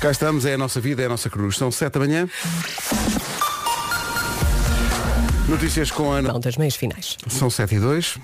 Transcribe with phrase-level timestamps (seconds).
[0.00, 1.56] Cá estamos, é a nossa vida, é a nossa cruz.
[1.56, 2.28] São sete da manhã.
[5.48, 6.40] Notícias com a Ana.
[6.58, 7.16] Meias finais.
[7.28, 8.18] São 7 e 2.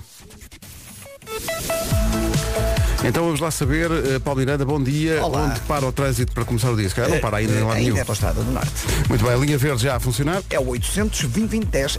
[3.02, 5.24] Então vamos lá saber, eh, Paulo Miranda, bom dia.
[5.24, 5.44] Olá.
[5.44, 6.88] Onde para o trânsito para começar o dia?
[6.88, 7.88] Se calhar não para ainda em lado nenhum.
[7.88, 8.72] Ainda é pela Estrada do Norte.
[9.08, 10.42] Muito bem, a linha verde já a funcionar.
[10.50, 11.26] É o 800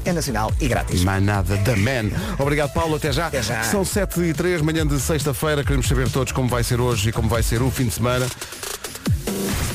[0.05, 1.03] é nacional e grátis.
[1.03, 2.11] Mais nada da man.
[2.37, 2.95] Obrigado, Paulo.
[2.95, 3.27] Até já.
[3.27, 3.63] Até já.
[3.63, 5.63] São 7 e 3, manhã de sexta-feira.
[5.63, 8.27] Queremos saber todos como vai ser hoje e como vai ser o fim de semana.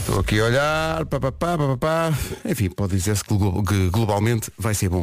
[0.00, 1.06] Estou aqui a olhar.
[1.06, 2.14] Pá, pá, pá, pá, pá.
[2.44, 3.34] Enfim, pode dizer-se que
[3.90, 5.02] globalmente vai ser bom.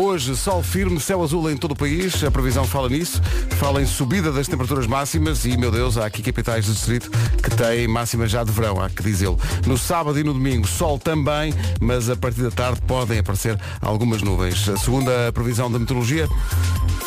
[0.00, 3.20] Hoje, sol firme, céu azul em todo o país, a previsão fala nisso,
[3.58, 7.50] fala em subida das temperaturas máximas e, meu Deus, há aqui capitais do distrito que
[7.50, 9.36] têm máximas já de verão, há que dizê-lo.
[9.66, 14.22] No sábado e no domingo, sol também, mas a partir da tarde podem aparecer algumas
[14.22, 14.68] nuvens.
[14.68, 16.28] A previsão da meteorologia,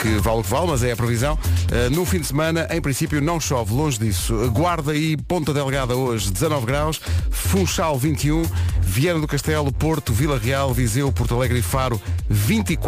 [0.02, 1.40] que vale o que vale, mas é a previsão,
[1.72, 4.36] eh, no fim de semana, em princípio, não chove, longe disso.
[4.52, 8.44] Guarda e Ponta Delgada hoje, 19 graus, Funchal 21,
[8.82, 12.81] Viana do Castelo, Porto, Vila Real, Viseu, Porto Alegre e Faro 24,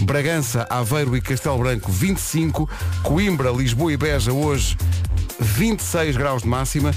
[0.00, 2.68] Bragança, Aveiro e Castelo Branco 25,
[3.02, 4.76] Coimbra, Lisboa e Beja hoje
[5.38, 6.92] 26 graus de máxima,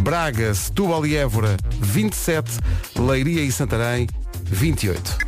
[0.00, 2.58] Braga, Setúbal e Évora 27,
[2.96, 4.08] Leiria e Santarém
[4.44, 5.18] 28.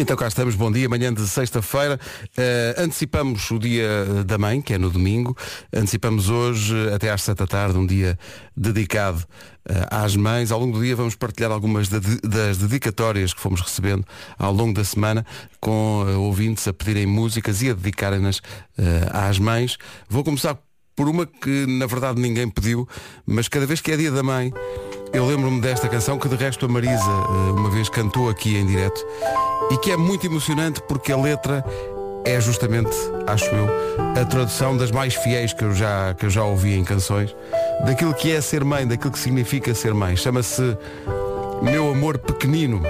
[0.00, 1.98] Então cá estamos, bom dia, manhã de sexta-feira.
[2.36, 5.36] Eh, antecipamos o dia da mãe, que é no domingo.
[5.74, 8.16] Antecipamos hoje, eh, até às sete da tarde, um dia
[8.56, 9.24] dedicado
[9.68, 10.52] eh, às mães.
[10.52, 14.04] Ao longo do dia vamos partilhar algumas da- das dedicatórias que fomos recebendo
[14.38, 15.26] ao longo da semana,
[15.60, 18.40] com eh, ouvintes a pedirem músicas e a dedicarem-nas
[18.78, 19.76] eh, às mães.
[20.08, 20.56] Vou começar
[20.98, 22.86] por uma que na verdade ninguém pediu,
[23.24, 24.52] mas cada vez que é dia da mãe,
[25.12, 28.66] eu lembro-me desta canção que de resto a Marisa eh, uma vez cantou aqui em
[28.66, 29.06] direto
[29.70, 31.64] e que é muito emocionante porque a letra
[32.24, 32.90] é justamente,
[33.28, 33.68] acho eu,
[34.20, 37.34] a tradução das mais fiéis que eu já, que eu já ouvi em canções,
[37.86, 40.16] daquilo que é ser mãe, daquilo que significa ser mãe.
[40.16, 40.76] Chama-se
[41.62, 42.82] Meu Amor Pequenino.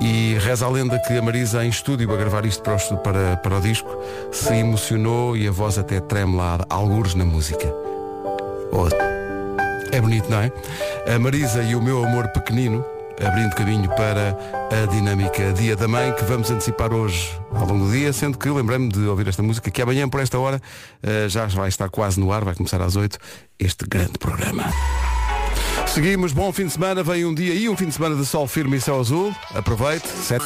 [0.00, 3.36] E reza a lenda que a Marisa em estúdio a gravar isto para o, para,
[3.38, 3.88] para o disco
[4.30, 7.66] se emocionou e a voz até treme algures na música.
[8.72, 8.88] Oh,
[9.92, 10.52] é bonito, não é?
[11.14, 12.84] A Marisa e o meu amor pequenino,
[13.24, 14.36] abrindo caminho para
[14.70, 18.48] a dinâmica Dia da Mãe, que vamos antecipar hoje ao longo do dia, sendo que
[18.50, 20.60] lembrei-me de ouvir esta música, que amanhã por esta hora
[21.02, 23.18] eh, já vai estar quase no ar, vai começar às 8,
[23.58, 24.64] este grande programa.
[25.86, 28.46] Seguimos, bom fim de semana, vem um dia e um fim de semana de sol
[28.46, 29.34] firme e céu azul.
[29.54, 30.44] Aproveite, sete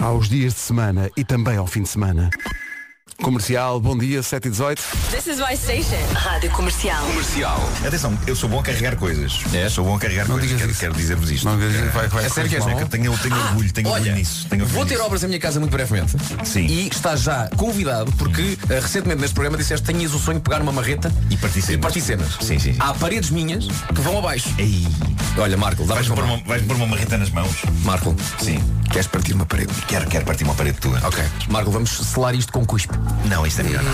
[0.00, 2.30] aos dias de semana e também ao fim de semana.
[3.22, 4.82] Comercial, bom dia, 7 e 18.
[5.12, 5.96] This is my station.
[6.12, 7.04] Rádio Comercial.
[7.86, 9.38] Atenção, eu sou bom a carregar coisas.
[9.54, 9.68] É?
[9.68, 10.48] Sou bom a carregar coisas.
[10.50, 11.44] digas Quero, quero dizer-vos isto.
[11.48, 11.56] Não,
[11.92, 12.86] vai, vai, É sério que és É bom?
[12.86, 14.46] tenho, tenho orgulho, tenho orgulho Olha, nisso.
[14.50, 15.06] Tenho orgulho vou ter nisso.
[15.06, 16.16] obras na minha casa muito brevemente.
[16.44, 16.66] Sim.
[16.66, 20.44] E está já convidado porque eh, recentemente neste programa disseste que tinhas o sonho de
[20.44, 21.78] pegar uma marreta E partir cenas.
[21.78, 22.28] e partir cenas.
[22.40, 22.76] Sim, sim, sim.
[22.80, 24.48] Há paredes minhas que vão abaixo.
[24.58, 24.84] Ei,
[25.38, 27.62] Olha, Marco, dá vais pôr uma, vais pôr uma marreta nas mãos?
[27.84, 28.62] Marco, Sim.
[28.90, 29.72] queres partir uma parede?
[29.88, 30.98] Quero, quero partir uma parede tua.
[31.04, 31.24] Ok.
[31.48, 32.92] Marco, vamos selar isto com cuspe.
[33.28, 33.82] Não, isto é melhor.
[33.82, 33.92] não.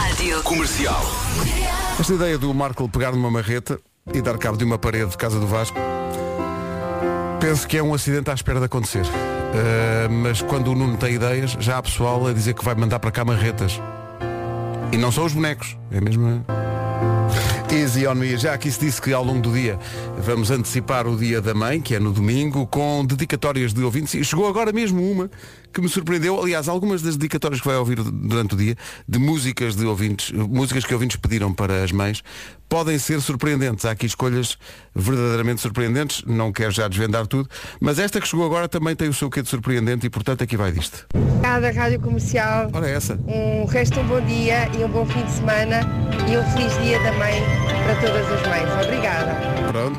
[0.00, 0.42] Rádio
[1.98, 3.78] Esta ideia do Marco pegar numa marreta
[4.12, 5.78] e dar cabo de uma parede de casa do Vasco,
[7.40, 9.04] penso que é um acidente à espera de acontecer.
[9.04, 12.98] Uh, mas quando o Nuno tem ideias, já há pessoal a dizer que vai mandar
[12.98, 13.80] para cá marretas.
[14.92, 16.44] E não são os bonecos, é mesmo.
[17.70, 18.36] Easy on me.
[18.36, 19.78] Já aqui se disse que ao longo do dia
[20.18, 24.14] vamos antecipar o dia da mãe, que é no domingo, com dedicatórias de ouvintes.
[24.14, 25.30] E chegou agora mesmo uma
[25.72, 26.40] que me surpreendeu.
[26.40, 28.74] Aliás, algumas das dedicatórias que vai ouvir durante o dia,
[29.06, 32.22] de músicas de ouvintes, músicas que ouvintes pediram para as mães,
[32.68, 33.84] podem ser surpreendentes.
[33.84, 34.56] Há aqui escolhas
[34.94, 36.22] verdadeiramente surpreendentes.
[36.26, 37.48] Não quero já desvendar tudo.
[37.80, 40.56] Mas esta que chegou agora também tem o seu quê de surpreendente e, portanto, aqui
[40.56, 41.06] vai disto.
[41.14, 42.70] Obrigada, Rádio Comercial.
[42.72, 43.18] Ora, é essa.
[43.26, 45.80] Um resto de um bom dia e um bom fim de semana
[46.30, 48.84] e um feliz dia da mãe para todas as mães.
[48.84, 49.34] Obrigada.
[49.70, 49.98] Pronto.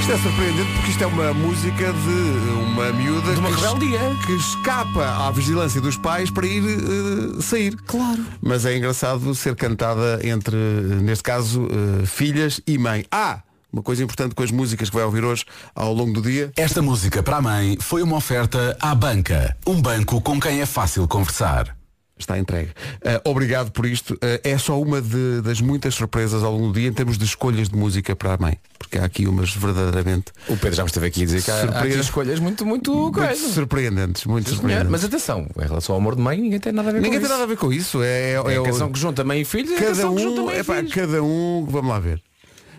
[0.00, 4.00] Isto é surpreendente porque isto é uma música de uma miúda De uma que, rebeldia.
[4.24, 7.76] que escapa à vigilância dos pais para ir eh, sair.
[7.86, 8.24] Claro.
[8.40, 10.56] Mas é engraçado ser cantada entre,
[11.02, 13.04] neste caso, eh, filhas e mãe.
[13.12, 13.40] Ah!
[13.70, 15.44] Uma coisa importante com as músicas que vai ouvir hoje
[15.74, 16.50] ao longo do dia.
[16.56, 20.66] Esta música para a mãe foi uma oferta à banca, um banco com quem é
[20.66, 21.77] fácil conversar.
[22.18, 22.70] Está entregue.
[23.02, 24.18] Eh, obrigado por isto.
[24.20, 27.24] Eh, é só uma de- das muitas surpresas ao longo do dia em termos de
[27.24, 28.58] escolhas de música para a mãe.
[28.78, 31.54] Porque há aqui umas verdadeiramente O Pedro já me esteve aqui a dizer que há,
[31.54, 34.24] há aqui escolhas muito, muito muito surpreendentes.
[34.24, 34.90] Muito Sim, surpreendentes.
[34.90, 37.26] Mas atenção, em relação ao amor de mãe, ninguém tem nada a ver Ninguém com
[37.26, 37.48] tem nada a isso.
[37.48, 38.02] ver com isso.
[38.02, 40.14] É, é, É é a o- canção que junta mãe e filho, é cada canção
[40.14, 40.94] que junta um, filhos.
[40.94, 42.20] cada um, vamos lá ver.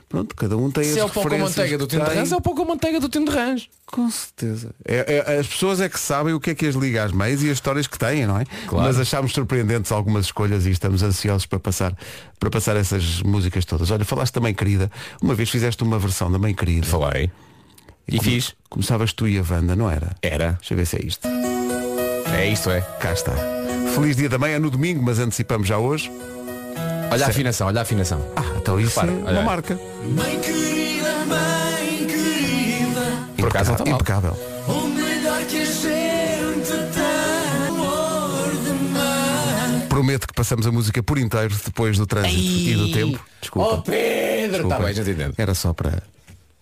[0.10, 2.04] Pronto, cada um tem Se as é o pão com manteiga do Tim de.
[2.04, 3.70] Rãs, é o pão com manteiga do Tim de Rãs.
[3.86, 4.72] Com certeza.
[4.84, 7.44] É- é- as pessoas é que sabem o que é que as liga às meias
[7.44, 8.46] e as histórias que têm, não é?
[8.68, 8.88] Claro.
[8.88, 11.96] Mas achámos surpreendentes algumas escolhas e estamos ansiosos para passar,
[12.40, 13.92] para passar essas músicas todas.
[13.92, 14.92] Olha, falaste da Mãe Querida.
[15.22, 16.88] Uma vez fizeste uma versão da Mãe Querida.
[16.88, 17.30] Falei.
[18.08, 18.56] E Come- fiz.
[18.68, 20.16] Começavas tu e a Wanda, não era?
[20.24, 20.54] Era.
[20.54, 21.28] Deixa eu ver se é isto.
[22.36, 22.82] É isto, é.
[23.00, 23.34] Cá está.
[23.94, 26.12] Feliz dia da mãe é no domingo, mas antecipamos já hoje.
[27.12, 28.26] Olha a afinação, olha a afinação.
[28.36, 29.46] Ah, então isso Repara, é olha uma aí.
[29.46, 29.80] marca.
[33.38, 33.96] Por acaso não está mal.
[33.96, 34.38] Impecável.
[39.90, 43.20] Prometo que passamos a música por inteiro depois do trânsito e do tempo.
[43.42, 43.74] Desculpa.
[43.76, 44.52] Oh Pedro!
[44.52, 44.76] Desculpa.
[44.76, 45.34] Está bem, já te entendo.
[45.38, 46.02] Era só para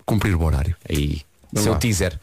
[0.06, 0.76] cumprir o horário.
[0.90, 1.22] Aí.
[1.52, 1.80] Vamos Seu lá.
[1.80, 2.20] teaser.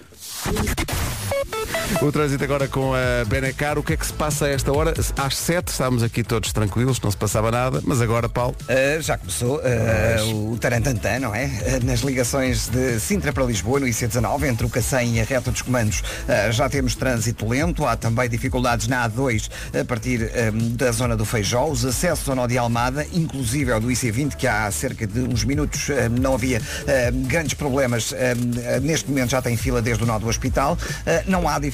[2.00, 3.78] O trânsito agora com a Benacar.
[3.78, 4.94] O que é que se passa a esta hora?
[5.16, 9.18] Às 7 estávamos aqui todos tranquilos, não se passava nada, mas agora, Paulo, Uh, já
[9.18, 11.44] começou uh, o Tarantantã, não é?
[11.44, 15.50] Uh, nas ligações de Sintra para Lisboa, no IC19, entre o Cacém e a reta
[15.50, 16.02] dos comandos,
[16.50, 17.84] já temos trânsito lento.
[17.84, 20.30] Há também dificuldades na A2 a partir
[20.72, 21.66] da zona do Feijó.
[21.66, 25.44] Os acessos ao nó de Almada, inclusive ao do IC20, que há cerca de uns
[25.44, 25.88] minutos
[26.20, 26.60] não havia
[27.26, 28.14] grandes problemas.
[28.82, 30.78] Neste momento já tem fila desde o nó do hospital.
[31.26, 31.73] Não há dificuldades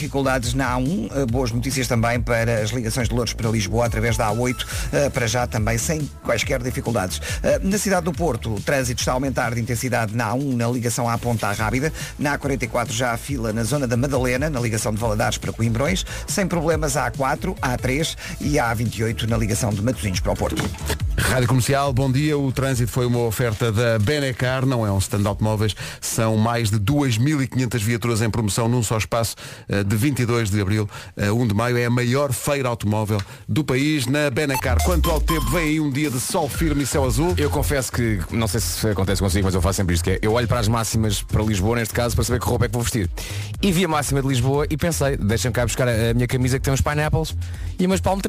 [0.55, 1.11] na A1.
[1.11, 5.11] Uh, boas notícias também para as ligações de Louros para Lisboa através da A8, uh,
[5.11, 7.19] para já também sem quaisquer dificuldades.
[7.19, 10.69] Uh, na cidade do Porto, o trânsito está a aumentar de intensidade na A1 na
[10.69, 11.93] ligação à Ponta Rábida.
[12.19, 16.05] Na A44 já há fila na zona da Madalena, na ligação de Valadares para Coimbrões.
[16.27, 20.63] Sem problemas a A4, A3 e a A28 na ligação de Matosinhos para o Porto.
[21.17, 22.37] Rádio Comercial, bom dia.
[22.37, 26.71] O trânsito foi uma oferta da Benecar, não é um stand de automóveis, são mais
[26.71, 29.37] de 2.500 viaturas em promoção num só espaço
[29.69, 31.77] eh, de 22 de abril a 1 de maio.
[31.77, 34.79] É a maior feira automóvel do país na Benecar.
[34.85, 37.35] Quanto ao tempo, vem aí um dia de sol firme e céu azul.
[37.37, 40.19] Eu confesso que, não sei se acontece consigo, mas eu faço sempre isto, que é,
[40.23, 42.75] eu olho para as máximas para Lisboa, neste caso, para saber que roupa é que
[42.75, 43.11] vou vestir.
[43.61, 46.65] E vi a máxima de Lisboa e pensei, deixa-me cá buscar a, minha camisa que
[46.65, 47.35] tem uns pineapples
[47.79, 48.21] e umas palm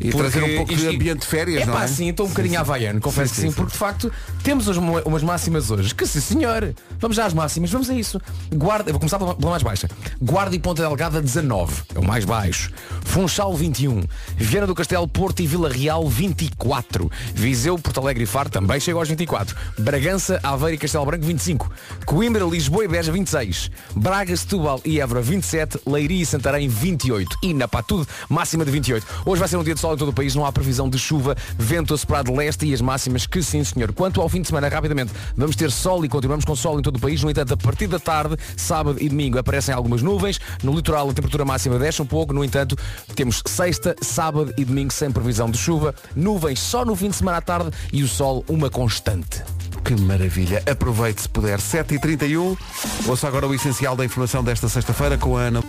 [0.00, 1.86] E trazer um pouco de ambiente de férias, é não pá, é?
[1.88, 4.12] sim, estou um bocadinho havaiano, confesso Sim, que sim, porque de facto
[4.42, 5.94] temos umas máximas hoje.
[5.94, 6.74] Que sim, senhor.
[7.00, 8.20] Vamos já às máximas, vamos a isso.
[8.54, 9.88] Guarda, vou começar pela, pela mais baixa.
[10.20, 12.70] Guarda e Ponta Delgada 19, é o mais baixo.
[13.04, 14.02] Funchal 21.
[14.36, 17.10] Viana do Castelo, Porto e Vila Real 24.
[17.34, 19.56] Viseu, Porto Alegre e Faro também chegou aos 24.
[19.78, 21.70] Bragança, Aveiro e Castelo Branco 25.
[22.04, 23.70] Coimbra, Lisboa e Beja 26.
[23.96, 25.80] Braga, Setúbal e Évora 27.
[25.86, 27.38] Leiria e Santarém 28.
[27.42, 29.06] E na Patude, máxima de 28.
[29.24, 30.98] Hoje vai ser um dia de sol em todo o país, não há previsão de
[30.98, 33.92] chuva, vento a soprar de leste e as máximas que sim senhor.
[33.92, 36.96] Quanto ao fim de semana, rapidamente, vamos ter sol e continuamos com sol em todo
[36.96, 37.22] o país.
[37.22, 40.40] No entanto, a partir da tarde, sábado e domingo aparecem algumas nuvens.
[40.64, 42.34] No litoral a temperatura máxima desce um pouco.
[42.34, 42.76] No entanto,
[43.14, 45.94] temos sexta, sábado e domingo sem previsão de chuva.
[46.16, 49.42] Nuvens só no fim de semana à tarde e o sol uma constante.
[49.84, 50.60] Que maravilha.
[50.68, 51.60] Aproveite se puder.
[51.60, 52.58] 7h31.
[53.06, 55.62] Ouça agora o essencial da informação desta sexta-feira com a Ana.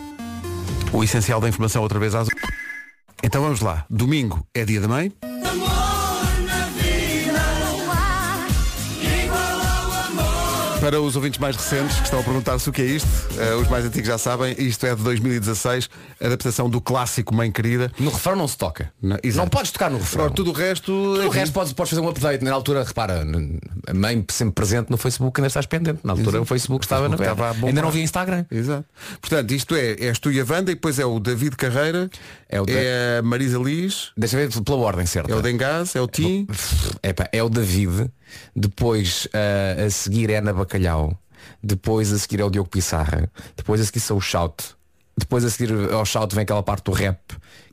[0.91, 2.27] O essencial da informação outra vez às.
[3.23, 3.85] Então vamos lá.
[3.89, 5.11] Domingo é dia da mãe.
[10.89, 13.07] Para os ouvintes mais recentes que estão a perguntar-se o que é isto,
[13.37, 15.87] eh, os mais antigos já sabem, isto é de 2016,
[16.19, 17.91] adaptação do clássico Mãe Querida.
[17.99, 18.91] No refrão não se toca.
[18.99, 19.51] Não, Não, exato.
[19.51, 20.23] podes tocar no refrão.
[20.25, 20.85] Ora, tudo o resto.
[20.87, 22.43] Tudo o resto podes, podes fazer um update.
[22.43, 23.21] Na altura, repara,
[23.87, 25.99] a mãe sempre presente no Facebook ainda estás pendente.
[26.03, 27.67] Na altura o Facebook estava, Facebook na estava.
[27.67, 28.45] Ainda não havia Instagram.
[28.49, 28.85] Exato.
[29.21, 32.09] Portanto, isto é, és tu e a Wanda e depois é o David Carreira,
[32.49, 35.31] É o Da- é a Marisa Liz, Deixa ver pela ordem certa.
[35.31, 36.47] é o Dengás, é o Tim.
[37.03, 38.09] Epá, é o David,
[38.55, 41.17] depois ah, a seguir é Ana Bacalhau,
[41.63, 44.63] depois a seguir é o Diogo Pissarra, depois a seguir são o Shout,
[45.17, 47.19] depois a seguir ao Shout vem aquela parte do rap,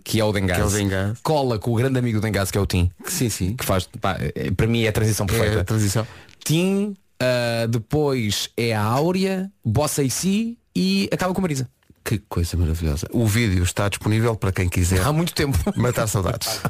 [0.04, 0.74] que é o Dengás.
[0.74, 1.12] Que é.
[1.22, 2.90] Cola com o grande amigo do Dengás, que é o Tim.
[3.06, 3.56] Sim, sim.
[3.56, 5.60] Que faz, pá, é- para mim é a transição É perfeita.
[5.60, 6.06] a transição.
[6.44, 11.68] Tim, ah, depois é a Áurea, Bossa e Si e acaba com a Marisa.
[12.04, 13.08] Que coisa maravilhosa.
[13.12, 15.58] O vídeo está disponível para quem quiser Há muito tempo.
[15.76, 16.60] matar saudades.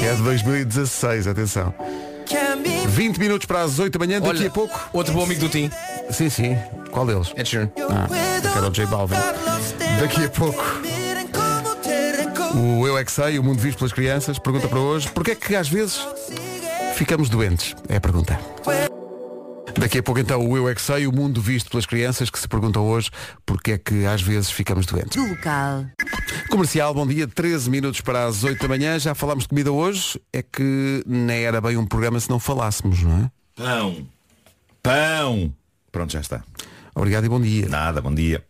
[0.00, 1.74] é de 2016, atenção.
[2.88, 4.90] 20 minutos para as 8 da manhã, daqui Olha, a pouco.
[4.92, 5.70] Outro bom amigo do Tim.
[6.10, 6.56] Sim, sim.
[6.90, 7.32] Qual deles?
[7.36, 7.70] Ed Sheeran.
[7.88, 8.06] Ah,
[8.40, 9.16] que era o J Balvin.
[10.00, 10.62] Daqui a pouco.
[12.54, 15.34] O Eu é que sei, o mundo visto pelas crianças, pergunta para hoje, porquê é
[15.34, 16.00] que às vezes
[16.94, 17.76] ficamos doentes?
[17.88, 18.38] É a pergunta.
[19.78, 22.38] Daqui a pouco então o Eu é que sei, o mundo visto pelas crianças, que
[22.38, 23.10] se perguntam hoje
[23.46, 25.16] porque é que às vezes ficamos doentes.
[25.16, 25.86] Do local.
[26.48, 30.20] Comercial, bom dia, 13 minutos para as 8 da manhã, já falámos de comida hoje,
[30.32, 33.30] é que nem era bem um programa se não falássemos, não é?
[33.56, 34.06] Pão.
[34.82, 35.54] Pão.
[35.92, 36.42] Pronto, já está.
[36.94, 37.68] Obrigado e bom dia.
[37.68, 38.44] Nada, bom dia.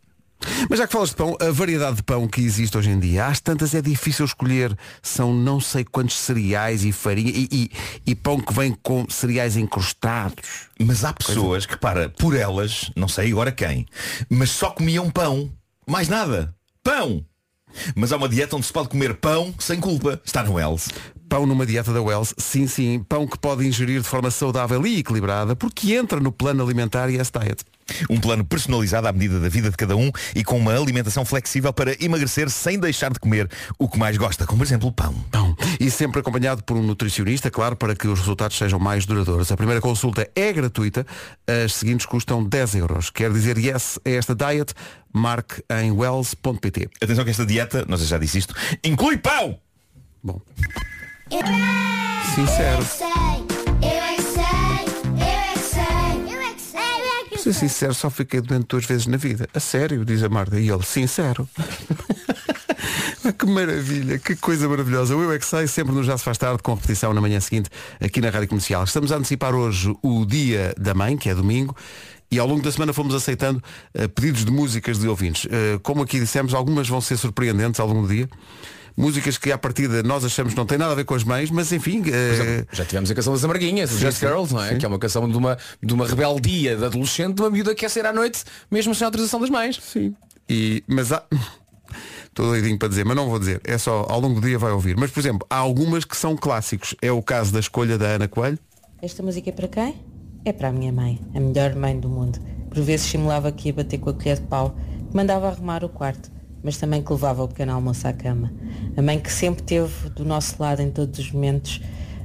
[0.68, 3.26] Mas já que falas de pão, a variedade de pão que existe hoje em dia,
[3.26, 4.76] às tantas é difícil escolher.
[5.02, 7.70] São não sei quantos cereais e farinha e, e-
[8.06, 10.68] e pão que vem com cereais encrustados.
[10.78, 13.86] Mas há pessoas que, para, por elas, não sei agora quem,
[14.28, 15.50] mas só comiam pão.
[15.86, 16.54] Mais nada.
[16.82, 17.24] Pão.
[17.94, 20.20] Mas há uma dieta onde se pode comer pão sem culpa.
[20.24, 20.88] Está no Wells.
[21.30, 23.04] Pão numa dieta da Wells, sim, sim.
[23.08, 27.12] Pão que pode ingerir de forma saudável e equilibrada, porque entra no plano alimentar e
[27.12, 27.64] diet.
[28.10, 31.72] Um plano personalizado à medida da vida de cada um e com uma alimentação flexível
[31.72, 35.14] para emagrecer sem deixar de comer o que mais gosta, como por exemplo pão.
[35.30, 35.56] Pão.
[35.78, 39.52] E sempre acompanhado por um nutricionista, claro, para que os resultados sejam mais duradouros.
[39.52, 41.06] A primeira consulta é gratuita,
[41.46, 43.08] as seguintes custam 10 euros.
[43.08, 44.74] Quer dizer yes a esta diet?
[45.12, 46.88] Marque em wells.pt.
[47.00, 49.60] Atenção que esta dieta, se já disse isto, inclui pão!
[50.24, 50.40] Bom.
[52.34, 52.84] Sincero.
[57.36, 59.48] Ser sincero, só fiquei doente duas vezes na vida.
[59.54, 60.58] A sério, diz a Marta.
[60.58, 61.48] E ele, sincero.
[63.22, 65.14] Ah, que maravilha, que coisa maravilhosa.
[65.14, 67.38] O Eu é que sei, sempre no Já se faz tarde, com repetição na manhã
[67.38, 67.68] seguinte,
[68.00, 68.82] aqui na Rádio Comercial.
[68.82, 71.76] Estamos a antecipar hoje o Dia da Mãe, que é domingo,
[72.30, 75.46] e ao longo da semana fomos aceitando eh, pedidos de músicas de ouvintes.
[75.50, 78.28] Eh, como aqui dissemos, algumas vão ser surpreendentes ao longo do dia.
[78.96, 81.50] Músicas que à partida nós achamos que não têm nada a ver com as mães,
[81.50, 82.02] mas enfim.
[82.06, 84.26] eh, Já tivemos a canção das Amarguinhas, Just sim.
[84.26, 84.70] Girls, não é?
[84.70, 84.78] Sim.
[84.78, 87.80] Que é uma canção de uma, de uma rebeldia de adolescente, de uma miúda que
[87.80, 89.78] quer sair à noite, mesmo sem autorização das mães.
[89.82, 90.14] Sim.
[90.48, 91.22] E, mas há.
[92.26, 93.60] Estou doidinho para dizer, mas não vou dizer.
[93.64, 94.96] É só ao longo do dia vai ouvir.
[94.96, 96.94] Mas, por exemplo, há algumas que são clássicos.
[97.02, 98.58] É o caso da escolha da Ana Coelho.
[99.02, 99.94] Esta música é para quem?
[100.44, 102.38] É para a minha mãe, a melhor mãe do mundo.
[102.70, 104.76] Por vezes simulava aqui a bater com a colher de pau,
[105.12, 106.30] mandava arrumar o quarto,
[106.62, 108.52] mas também que levava o pequeno almoço à cama.
[108.96, 111.80] A mãe que sempre esteve do nosso lado em todos os momentos,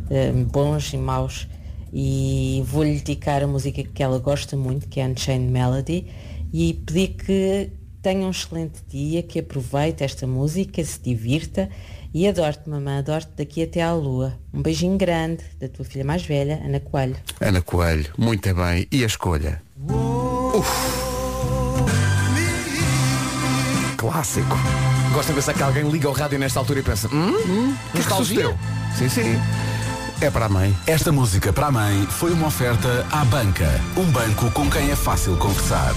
[0.10, 1.48] eh, bons e maus.
[1.94, 6.08] E vou-lhe dedicar a música que ela gosta muito, que é Unchained Melody,
[6.52, 11.70] e pedir que tenha um excelente dia, que aproveite esta música, se divirta
[12.14, 14.34] e adoro-te, mamãe, adoro-te daqui até à lua.
[14.54, 17.18] Um beijinho grande da tua filha mais velha, Ana Coelho.
[17.42, 18.88] Ana Coelho, muito bem.
[18.92, 19.62] E a escolha?
[20.56, 21.06] Uf.
[24.12, 24.56] Clássico.
[25.14, 27.76] Gosto de pensar que alguém liga ao rádio nesta altura e pensa, hum?
[27.92, 28.56] Que Nostalgia?
[28.96, 29.42] Sim, sim.
[30.22, 30.78] É para a mãe.
[30.86, 33.68] Esta música para a mãe foi uma oferta à banca.
[33.98, 35.92] Um banco com quem é fácil conversar.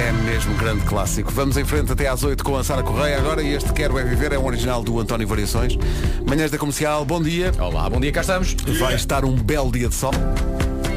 [0.00, 1.30] É mesmo grande clássico.
[1.30, 4.02] Vamos em frente até às 8 com a Sara Correia agora e este Quero é
[4.02, 5.76] Viver é um original do António Variações.
[6.26, 7.52] Manhãs da Comercial, bom dia.
[7.58, 8.56] Olá, bom dia, cá estamos.
[8.78, 10.12] Vai estar um belo dia de sol.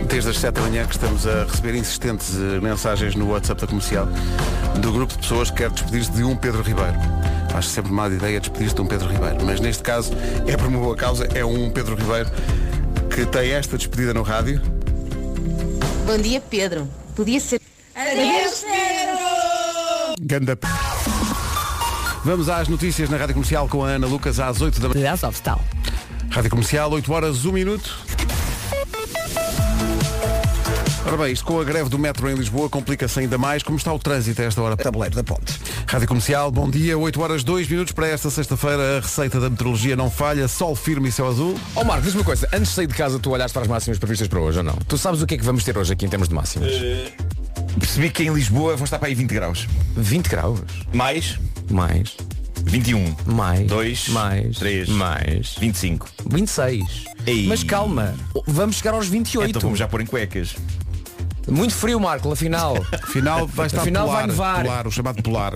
[0.09, 3.67] Desde as 7 da manhã que estamos a receber insistentes eh, mensagens no WhatsApp da
[3.67, 4.07] comercial
[4.79, 6.93] do grupo de pessoas que quer despedir-se de um Pedro Ribeiro.
[7.53, 10.11] Acho sempre má ideia despedir-se de um Pedro Ribeiro, mas neste caso
[10.47, 12.29] é por uma boa causa, é um Pedro Ribeiro
[13.13, 14.61] que tem esta despedida no rádio.
[16.05, 16.87] Bom dia, Pedro.
[17.15, 17.59] Podia ser.
[20.21, 20.55] Ganda.
[20.55, 20.67] p-
[22.23, 24.99] Vamos às notícias na Rádio Comercial com a Ana Lucas às 8 da manhã.
[26.29, 27.97] Rádio Comercial, 8 horas, 1 minuto.
[31.07, 33.63] Ora bem, isto com a greve do metro em Lisboa complica-se ainda mais.
[33.63, 34.75] Como está o trânsito a esta hora?
[34.75, 35.57] Tabuleiro da ponte.
[35.87, 38.97] Rádio Comercial, bom dia, 8 horas 2 minutos para esta sexta-feira.
[38.97, 41.57] A receita da meteorologia não falha, sol firme e céu azul.
[41.77, 43.97] Ó Marco, diz-me uma coisa, antes de sair de casa tu olhaste para as máximas
[43.97, 44.73] previstas para hoje ou não?
[44.85, 46.73] Tu sabes o que é que vamos ter hoje aqui em termos de máximas?
[47.79, 49.65] Percebi que em Lisboa vão estar para aí 20 graus.
[49.95, 50.59] 20 graus.
[50.93, 52.17] Mais Mais.
[52.65, 53.15] 21.
[53.25, 53.65] Mais.
[53.65, 54.09] 2.
[54.09, 54.57] Mais.
[54.57, 54.89] 3.
[54.89, 55.55] Mais.
[55.57, 56.09] 25.
[56.29, 57.05] 26.
[57.25, 57.47] Ei.
[57.47, 58.13] Mas calma,
[58.45, 59.49] vamos chegar aos 28.
[59.49, 60.53] Então vamos já pôr em cuecas.
[61.47, 62.75] Muito frio, Marco, afinal.
[62.91, 64.61] Afinal vai estar Afinal polar, vai nevar.
[64.63, 65.53] polar, o chamado polar.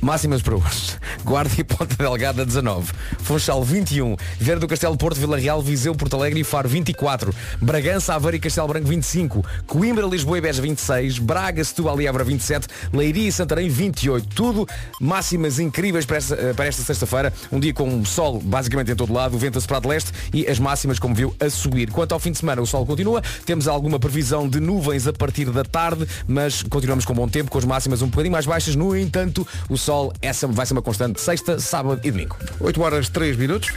[0.00, 0.96] Máximas para hoje.
[1.24, 2.92] Guarda e Ponta Delgada 19.
[3.18, 4.16] Funchal 21.
[4.38, 7.34] Vieira do Castelo Porto, Vila Real, Viseu, Porto Alegre e Faro 24.
[7.60, 9.44] Bragança, Aveiro e Castelo Branco 25.
[9.66, 11.18] Coimbra, Lisboa e Beja 26.
[11.18, 12.66] Braga, Setúbal e Évora 27.
[12.92, 14.28] Leiria e Santarém 28.
[14.34, 14.66] Tudo
[15.00, 17.32] máximas incríveis para esta, para esta sexta-feira.
[17.50, 20.46] Um dia com sol basicamente em todo lado, o vento a soprar de leste e
[20.46, 21.90] as máximas, como viu, a subir.
[21.90, 23.22] Quanto ao fim de semana, o sol continua.
[23.44, 27.58] Temos alguma previsão de nuvens a partir da tarde, mas continuamos com bom tempo, com
[27.58, 28.76] as máximas um bocadinho mais baixas.
[28.76, 32.36] No entanto, o sol essa vai ser uma constante sexta, sábado e domingo.
[32.60, 33.70] 8 horas 3 minutos.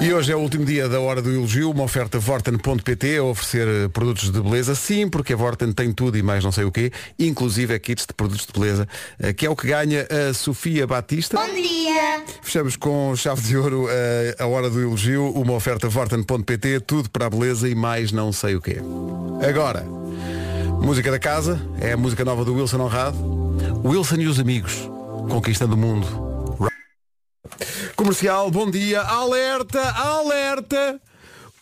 [0.00, 3.66] E hoje é o último dia da hora do elogio, uma oferta Vorten.pt a oferecer
[3.66, 4.74] eh, produtos de beleza.
[4.74, 8.04] Sim, porque a Vorten tem tudo e mais não sei o quê, inclusive é kits
[8.06, 8.86] de produtos de beleza,
[9.18, 11.38] eh, que é o que ganha a Sofia Batista.
[11.38, 12.22] Bom dia.
[12.42, 17.26] Fechamos com chave de ouro eh, a hora do elogio, uma oferta Vorten.pt, tudo para
[17.26, 18.76] a beleza e mais não sei o quê.
[19.48, 19.82] Agora,
[20.80, 23.16] música da casa, é a música nova do Wilson Honrado.
[23.82, 24.88] Wilson e os amigos,
[25.28, 26.06] conquistando o mundo.
[27.94, 31.00] Comercial, bom dia, alerta, alerta!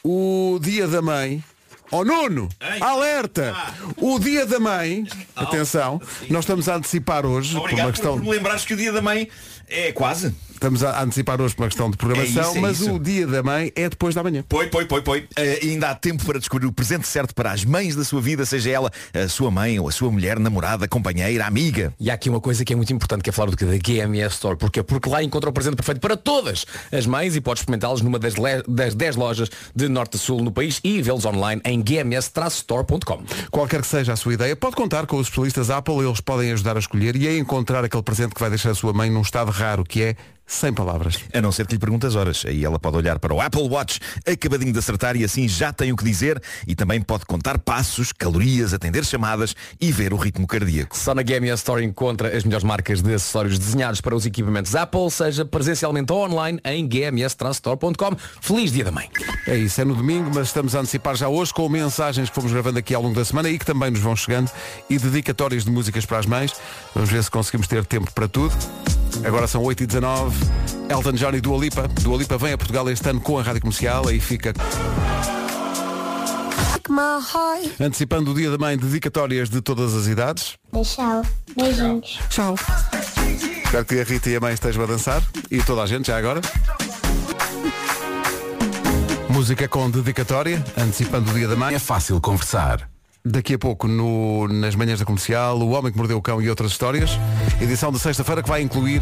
[0.02, 1.42] O dia da mãe
[1.90, 2.48] Oh Nuno,
[2.80, 3.54] alerta!
[3.98, 5.06] O dia da mãe,
[5.36, 8.16] atenção, nós estamos a antecipar hoje por uma Obrigado por, questão.
[8.16, 9.28] por me lembrares que o dia da mãe
[9.68, 10.34] é quase.
[10.64, 12.94] Estamos a antecipar hoje por uma questão de programação, É isso, é mas isso.
[12.94, 14.42] o dia da mãe é depois da manhã.
[14.48, 15.28] Poi, poi, poi, poi.
[15.36, 18.22] Eh, e ainda há tempo para descobrir o presente certo para as mães da sua
[18.22, 21.92] vida, seja ela a sua mãe ou a sua mulher, namorada, companheira, amiga.
[22.00, 23.76] E há aqui uma coisa que é muito importante, que é falar do que da
[23.76, 24.56] GMS Store.
[24.56, 24.82] Porquê?
[24.82, 28.32] Porque lá encontra o presente perfeito para todas as mães e pode experimentá-los numa das,
[28.66, 33.22] das 10 lojas de norte a sul no país e vê-los online em gms-store.com.
[33.50, 36.76] Qualquer que seja a sua ideia, pode contar com os especialistas Apple, eles podem ajudar
[36.76, 39.50] a escolher e a encontrar aquele presente que vai deixar a sua mãe num estado
[39.50, 41.18] raro, que é sem palavras.
[41.32, 42.44] A não ser que lhe pergunte as horas.
[42.46, 45.92] Aí ela pode olhar para o Apple Watch acabadinho de acertar e assim já tem
[45.92, 50.46] o que dizer e também pode contar passos, calorias, atender chamadas e ver o ritmo
[50.46, 50.96] cardíaco.
[50.96, 55.10] Só na GMS Store encontra as melhores marcas de acessórios desenhados para os equipamentos Apple,
[55.10, 58.16] seja presencialmente ou online em gms-store.com.
[58.40, 59.08] Feliz Dia da Mãe.
[59.46, 62.52] É isso, é no domingo, mas estamos a antecipar já hoje com mensagens que fomos
[62.52, 64.50] gravando aqui ao longo da semana e que também nos vão chegando
[64.88, 66.52] e dedicatórias de músicas para as mães.
[66.94, 68.54] Vamos ver se conseguimos ter tempo para tudo.
[69.24, 70.33] Agora são 8h19.
[70.88, 71.88] Elton John e Dua Lipa.
[72.02, 74.08] Dua Lipa vem a Portugal este ano com a Rádio Comercial.
[74.08, 74.52] Aí fica
[77.80, 80.56] antecipando o Dia da Mãe, dedicatórias de todas as idades.
[80.82, 81.22] Tchau.
[81.56, 82.20] Beijinhos.
[82.28, 82.54] Tchau.
[83.64, 85.22] Espero que a Rita e a mãe estejam a dançar.
[85.50, 86.40] E toda a gente, já agora.
[89.28, 91.74] Música com dedicatória, antecipando o Dia da Mãe.
[91.74, 92.93] É fácil conversar.
[93.26, 96.50] Daqui a pouco, no- nas manhãs da comercial, O Homem que Mordeu o Cão e
[96.50, 97.12] outras histórias.
[97.58, 99.00] Edição de sexta-feira que vai incluir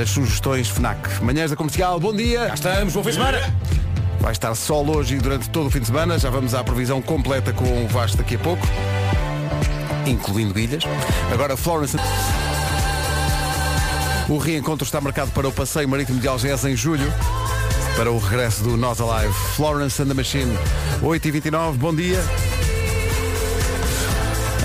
[0.00, 1.20] as sugestões FNAC.
[1.24, 2.46] Manhãs da comercial, bom dia!
[2.48, 3.38] Já estamos, bom fim de semana!
[4.20, 6.16] Vai estar sol hoje e durante todo o fim de semana.
[6.20, 8.64] Já vamos à previsão completa com o Vasco daqui a pouco.
[10.06, 10.84] Incluindo ilhas.
[11.32, 11.96] Agora Florence.
[14.28, 17.12] O reencontro está marcado para o Passeio Marítimo de Algés em julho.
[17.96, 19.32] Para o regresso do Nós Alive.
[19.56, 20.56] Florence and the Machine.
[21.02, 22.22] 8h29, bom dia.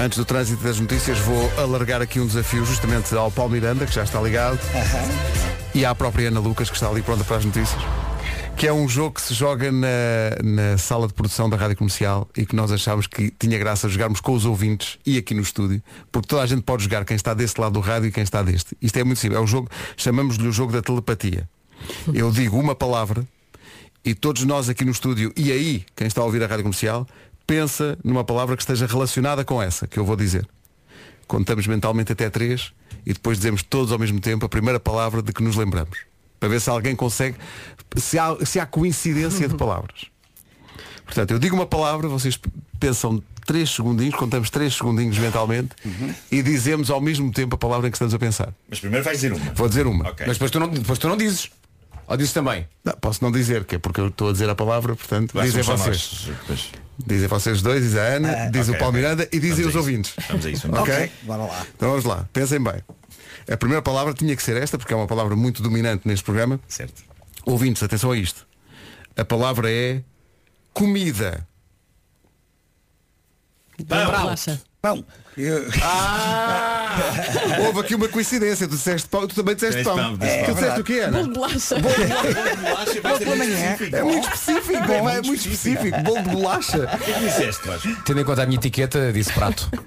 [0.03, 3.93] Antes do trânsito das notícias, vou alargar aqui um desafio justamente ao Paulo Miranda, que
[3.93, 4.59] já está ligado,
[5.73, 7.81] e à própria Ana Lucas, que está ali pronta para as notícias.
[8.57, 9.87] Que é um jogo que se joga na,
[10.43, 14.19] na sala de produção da Rádio Comercial e que nós achámos que tinha graça jogarmos
[14.19, 15.81] com os ouvintes e aqui no estúdio,
[16.11, 18.43] porque toda a gente pode jogar, quem está desse lado do rádio e quem está
[18.43, 18.75] deste.
[18.81, 21.47] Isto é muito simples, é o jogo, chamamos-lhe o jogo da telepatia.
[22.13, 23.25] Eu digo uma palavra
[24.03, 27.07] e todos nós aqui no estúdio e aí, quem está a ouvir a Rádio Comercial,
[27.45, 30.47] pensa numa palavra que esteja relacionada com essa que eu vou dizer.
[31.27, 32.73] Contamos mentalmente até três
[33.05, 35.99] e depois dizemos todos ao mesmo tempo a primeira palavra de que nos lembramos.
[36.39, 37.37] Para ver se alguém consegue,
[37.95, 40.05] se há, se há coincidência de palavras.
[41.05, 42.39] Portanto, eu digo uma palavra, vocês
[42.79, 45.75] pensam três segundinhos, contamos três segundinhos mentalmente
[46.31, 48.53] e dizemos ao mesmo tempo a palavra em que estamos a pensar.
[48.69, 49.53] Mas primeiro vais dizer uma.
[49.53, 50.09] Vou dizer uma.
[50.09, 50.25] Ok.
[50.25, 51.49] Mas depois tu não, depois tu não dizes.
[52.07, 52.67] Ou dizes também.
[52.83, 55.45] Não, posso não dizer, que é porque eu estou a dizer a palavra, portanto, Vai,
[55.45, 56.29] dizem vocês.
[56.49, 56.71] nós.
[57.05, 59.01] Dizem vocês dois, diz a Ana, diz ok, o Paulo ok.
[59.01, 59.77] Miranda e dizem Vamos a os isso.
[59.79, 60.13] ouvintes.
[60.29, 60.67] Vamos a isso.
[60.67, 60.81] Ok?
[60.93, 61.65] Ok, bora lá.
[61.75, 62.81] Então vamos lá, pensem bem.
[63.51, 66.59] A primeira palavra tinha que ser esta, porque é uma palavra muito dominante neste programa.
[66.67, 67.03] Certo.
[67.45, 68.47] Ouvintes, atenção a isto.
[69.17, 70.01] A palavra é
[70.73, 71.45] comida.
[73.85, 74.61] Bolacha.
[74.81, 75.03] Bom,
[75.37, 75.65] eu-
[77.65, 78.67] Houve aqui uma coincidência.
[78.67, 79.95] Tu disseste pão, tu também disseste pão.
[80.13, 80.53] tu pão.
[80.53, 81.11] disseste o quê, Ana?
[81.23, 81.75] Bolo de bolacha.
[83.01, 83.77] Bolo pela manhã.
[83.91, 86.01] É muito específico, é muito específico.
[86.03, 86.77] Bolo de bolacha.
[86.93, 87.89] O que é que disseste, Vasco?
[88.05, 89.69] Tendo em conta a minha etiqueta, disse prato.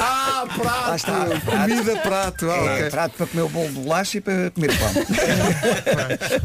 [0.00, 0.94] Ah, prato!
[0.96, 1.26] está.
[1.44, 2.50] Comida, prato.
[2.50, 2.90] Ah, É ok.
[2.90, 4.90] prato para comer o bolo de bolacha e para comer pão.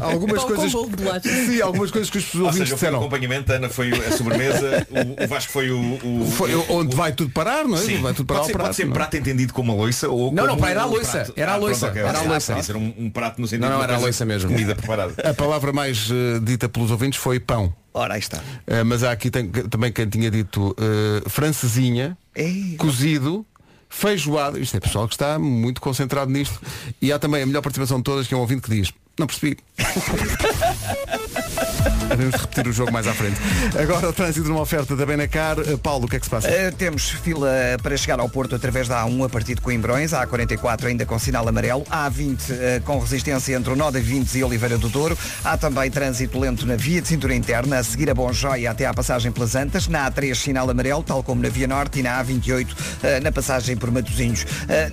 [0.00, 0.72] Algumas Pão com coisas.
[0.72, 1.28] bolo de bolacha.
[1.28, 2.98] Sim, algumas coisas que os Ou ouvintes seja, foi o disseram.
[2.98, 5.78] acompanhamento, Ana foi a sobremesa, o, o Vasco foi o.
[6.02, 7.80] o Foi onde vai tudo parar, não é?
[7.80, 8.00] Sim.
[8.00, 8.66] Vai tudo parar pode ser, prato.
[8.66, 8.94] pode ser não é?
[8.94, 11.10] prato entendido como uma loiça ou Não, não, era a um loiça.
[11.12, 11.32] prato.
[11.36, 11.86] Era a Ah, loiça.
[11.88, 12.62] ok, Era a loiça.
[12.62, 14.50] Ser um, um prato no sentido Não, não, era a loiça mesmo.
[14.50, 15.14] Comida preparada.
[15.28, 17.72] A palavra mais eh, dita pelos ouvintes foi pão.
[17.92, 18.40] Ora, aí está.
[18.66, 22.76] Eh, mas há aqui tem- também quem tinha dito eh, francesinha, Ei.
[22.78, 23.44] cozido,
[23.88, 24.58] feijoada.
[24.58, 26.60] Isto é pessoal que está muito concentrado nisto.
[27.02, 29.26] E há também a melhor participação de todas, que é um ouvinte que diz, não
[29.26, 29.56] percebi.
[32.10, 33.40] Devemos repetir o jogo mais à frente.
[33.80, 35.58] Agora o trânsito numa oferta da Benacar.
[35.60, 36.48] Eh, Paulo, o que é que se passa?
[36.48, 37.48] Uh, temos fila
[37.82, 41.18] para chegar ao Porto através da A1 a partir de Coimbrões, a A44 ainda com
[41.18, 44.88] sinal amarelo, a A20 uh, com resistência entre o Nó de Vintes e Oliveira do
[44.88, 48.72] Douro, há também trânsito lento na via de cintura interna, a seguir a Bom Joia
[48.72, 52.02] até à passagem pelas Antas, na A3 sinal amarelo, tal como na Via Norte e
[52.02, 54.44] na A28 uh, na passagem por Matosinhos.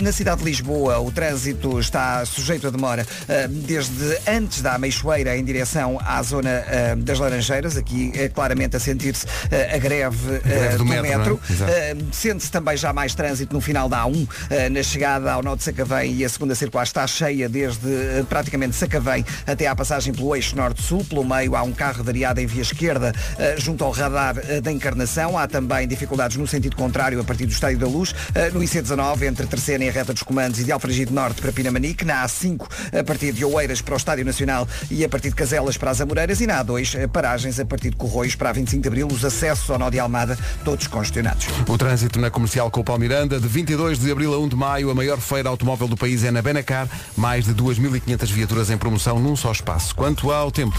[0.01, 3.05] Na cidade de Lisboa o trânsito está sujeito a demora
[3.49, 6.63] desde antes da Ameixoeira em direção à zona
[7.07, 11.07] das Laranjeiras, aqui é claramente a sentir-se eh, a greve, eh, Greve do do, metro,
[11.19, 11.39] metro.
[11.67, 11.91] é?
[11.91, 15.55] Eh, Sente-se também já mais trânsito no final da A1, eh, na chegada ao Nó
[15.55, 20.13] de Sacavém e a segunda circular está cheia desde eh, praticamente Sacavém até à passagem
[20.13, 21.03] pelo eixo norte-sul.
[21.05, 24.71] Pelo meio há um carro variado em via esquerda eh, junto ao radar eh, da
[24.71, 25.37] Encarnação.
[25.37, 28.13] Há também dificuldades no sentido contrário a partir do Estádio da Luz.
[28.35, 31.51] Eh, No IC19, entre Terceira e a reta dos comandos e de Alfragido Norte para
[31.51, 32.03] Pinamanique.
[32.05, 32.67] Na A5,
[32.99, 36.01] a partir de Oeiras para o Estádio Nacional e a partir de Caselas para as
[36.01, 36.41] Amoreiras.
[36.41, 39.07] E na A2, eh, paragens a partir de Corroios para a 25 de Abril.
[39.07, 41.47] Os acessos ao Nó de Almada, todos congestionados.
[41.67, 44.89] O trânsito na comercial com o Palmiranda, de 22 de abril a 1 de maio,
[44.89, 49.19] a maior feira automóvel do país é na Benacar, mais de 2.500 viaturas em promoção
[49.19, 49.95] num só espaço.
[49.95, 50.77] Quanto ao tempo?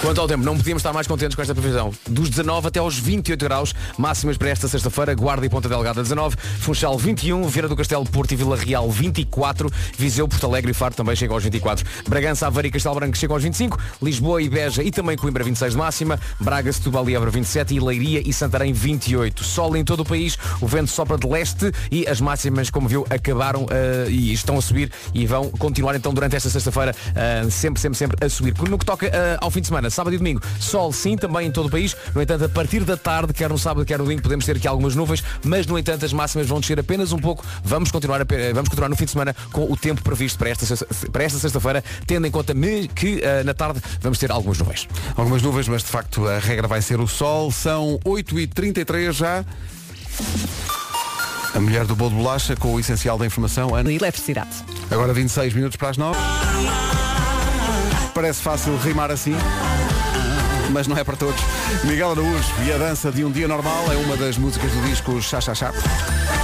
[0.00, 1.90] Quanto ao tempo, não podíamos estar mais contentes com esta previsão.
[2.06, 6.36] Dos 19 até aos 28 graus, máximas para esta sexta-feira, Guarda e Ponta Delgada 19,
[6.60, 10.94] Funchal 21, Vieira do Castelo, Porto e Vila Real 24, Viseu, Porto Alegre e Faro
[10.94, 14.82] também chegam aos 24, Bragança, Aveiro e Castelo Branco chegam aos 25, Lisboa e Beja
[14.82, 18.74] e também Coimbra 26 de máxima, Braga, Setúbal e Évora 27 e Leiria e Santarém
[18.74, 19.42] 28.
[19.42, 23.06] Sol em todo o país, o vento sopra de leste e as máximas, como viu,
[23.08, 27.80] acabaram eh, e estão a subir e vão continuar então durante esta sexta-feira eh, sempre,
[27.80, 28.54] sempre, sempre a subir.
[28.68, 31.50] No que toca eh, ao fim de semana, sábado e domingo, sol sim, também em
[31.50, 31.96] todo o país.
[32.14, 34.66] No entanto, a partir da tarde, quer no sábado, quer no domingo, podemos ter aqui
[34.68, 37.44] algumas nuvens, mas no entanto as máximas vão descer apenas um pouco.
[37.64, 40.50] Vamos continuar, a, pe- vamos continuar no fim de semana com o tempo previsto para
[40.50, 42.54] esta, para esta sexta-feira, tendo em conta
[42.94, 44.88] que eh, na tarde vamos ter algumas nuvens.
[45.16, 47.50] Algumas nuvens, mas de facto a regra vai ser o sol.
[47.50, 49.44] São 8h33 já.
[51.54, 53.92] A mulher do bolo de bolacha com o essencial da informação, Ana.
[53.92, 54.50] Eletricidade.
[54.90, 56.18] Agora 26 minutos para as 9.
[58.16, 59.36] Parece fácil rimar assim,
[60.70, 61.38] mas não é para todos.
[61.84, 65.20] Miguel Araújo e a dança de um dia normal é uma das músicas do disco
[65.20, 65.70] Chá Chá Chá,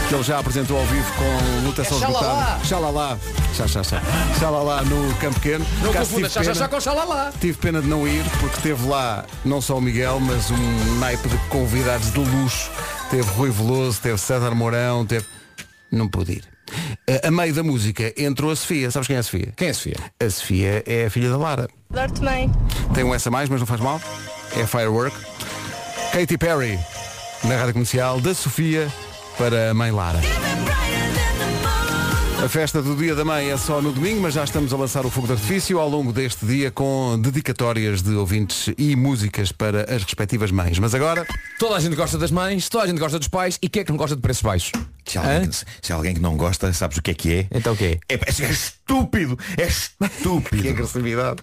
[0.07, 2.65] que ele já apresentou ao vivo com lutação É esgotada.
[2.67, 3.19] Xalala.
[3.57, 4.03] Chá Chá Chá.
[4.39, 5.65] Xalala no Campo Pequeno.
[5.83, 7.33] Não Caso confunda chá, chá, pena- chá com xalala.
[7.41, 11.27] Tive pena de não ir, porque teve lá não só o Miguel, mas um naipe
[11.27, 12.71] de convidados de luxo.
[13.11, 15.25] Teve Rui Veloso, teve César Mourão, teve.
[15.91, 16.52] Não pude ir.
[17.27, 18.91] A- meio da música entrou a Sofia.
[18.91, 19.53] Sabes quem é a Sofia?
[19.57, 19.97] Quem é a Sofia?
[20.21, 21.69] A Sofia é a filha da Lara.
[21.91, 22.51] Adoro-te, mãe.
[22.95, 24.01] Tem um S a mais, mas não faz mal.
[24.57, 25.17] É Firework.
[26.13, 26.79] Katy Perry,
[27.45, 28.93] na rádio comercial, da Sofia
[29.39, 30.21] para a mãe Lara.
[32.43, 35.07] A festa do Dia da Mãe é só no domingo, mas já estamos a lançar
[35.07, 39.83] o fogo de artifício ao longo deste dia com dedicatórias de ouvintes e músicas para
[39.95, 40.79] as respectivas mães.
[40.79, 41.25] Mas agora,
[41.59, 43.85] Toda a gente gosta das mães, toda a gente gosta dos pais e quem é
[43.85, 44.73] que não gosta de preços baixos?
[45.07, 47.47] Se há, alguém, que- se alguém que não gosta, sabes o que é que é?
[47.53, 48.01] Então o quê?
[48.09, 49.39] É, é estúpido!
[49.57, 50.63] É estúpido!
[50.63, 51.43] que agressividade.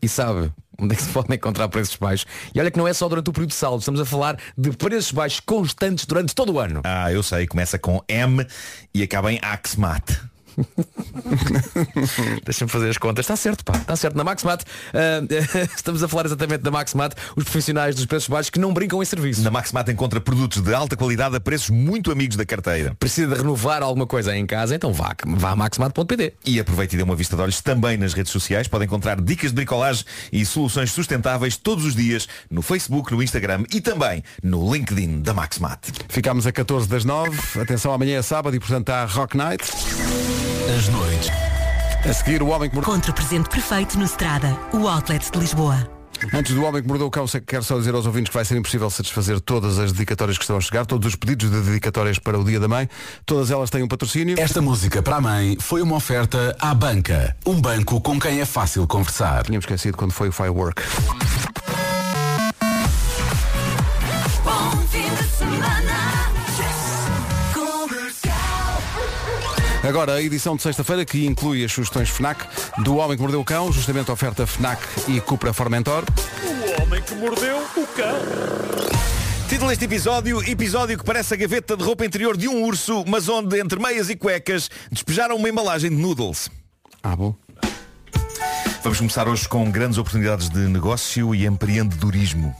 [0.00, 2.26] E sabe onde é que se podem encontrar preços baixos?
[2.54, 4.70] E olha que não é só durante o período de saldo, estamos a falar de
[4.72, 6.80] preços baixos constantes durante todo o ano.
[6.84, 8.46] Ah, eu sei, começa com M
[8.94, 10.31] e acaba em Axmat.
[12.44, 13.24] Deixa-me fazer as contas.
[13.24, 13.76] Está certo, pá.
[13.76, 14.16] Está certo.
[14.16, 15.20] Na Maxmat, ah,
[15.74, 19.06] estamos a falar exatamente da Maxmat, os profissionais dos preços baixos que não brincam em
[19.06, 19.42] serviço.
[19.42, 22.94] Na Maxmat encontra produtos de alta qualidade a preços muito amigos da carteira.
[22.98, 26.34] Precisa de renovar alguma coisa em casa, então vá, vá a maxmat.pt.
[26.44, 28.68] E aproveite e dê uma vista de olhos também nas redes sociais.
[28.68, 33.64] Podem encontrar dicas de bricolagem e soluções sustentáveis todos os dias no Facebook, no Instagram
[33.72, 35.80] e também no LinkedIn da Maxmat.
[36.08, 37.60] ficámos a 14 das 9.
[37.60, 40.41] Atenção, amanhã é sábado e portanto há Rock Night.
[40.68, 41.28] As noites.
[42.08, 42.92] A seguir, o homem que mordeu.
[42.92, 45.88] Contra o presente perfeito no Strada, o outlet de Lisboa.
[46.32, 48.56] Antes do homem que mordeu o cão, quero só dizer aos ouvintes que vai ser
[48.56, 52.38] impossível satisfazer todas as dedicatórias que estão a chegar, todos os pedidos de dedicatórias para
[52.38, 52.88] o Dia da Mãe.
[53.26, 54.38] Todas elas têm um patrocínio.
[54.38, 57.36] Esta música para a mãe foi uma oferta à banca.
[57.44, 59.42] Um banco com quem é fácil conversar.
[59.44, 60.82] Tínhamos esquecido quando foi o Firework.
[69.92, 72.46] Agora, a edição de sexta-feira que inclui as sugestões FNAC
[72.78, 76.04] do Homem que Mordeu o Cão, justamente a oferta FNAC e Cupra Formentor.
[76.42, 78.16] O homem que mordeu o cão.
[79.50, 83.28] Título deste episódio, episódio que parece a gaveta de roupa interior de um urso, mas
[83.28, 86.50] onde, entre meias e cuecas, despejaram uma embalagem de noodles.
[87.02, 87.34] Ah, bom.
[88.82, 92.56] Vamos começar hoje com grandes oportunidades de negócio e empreendedorismo.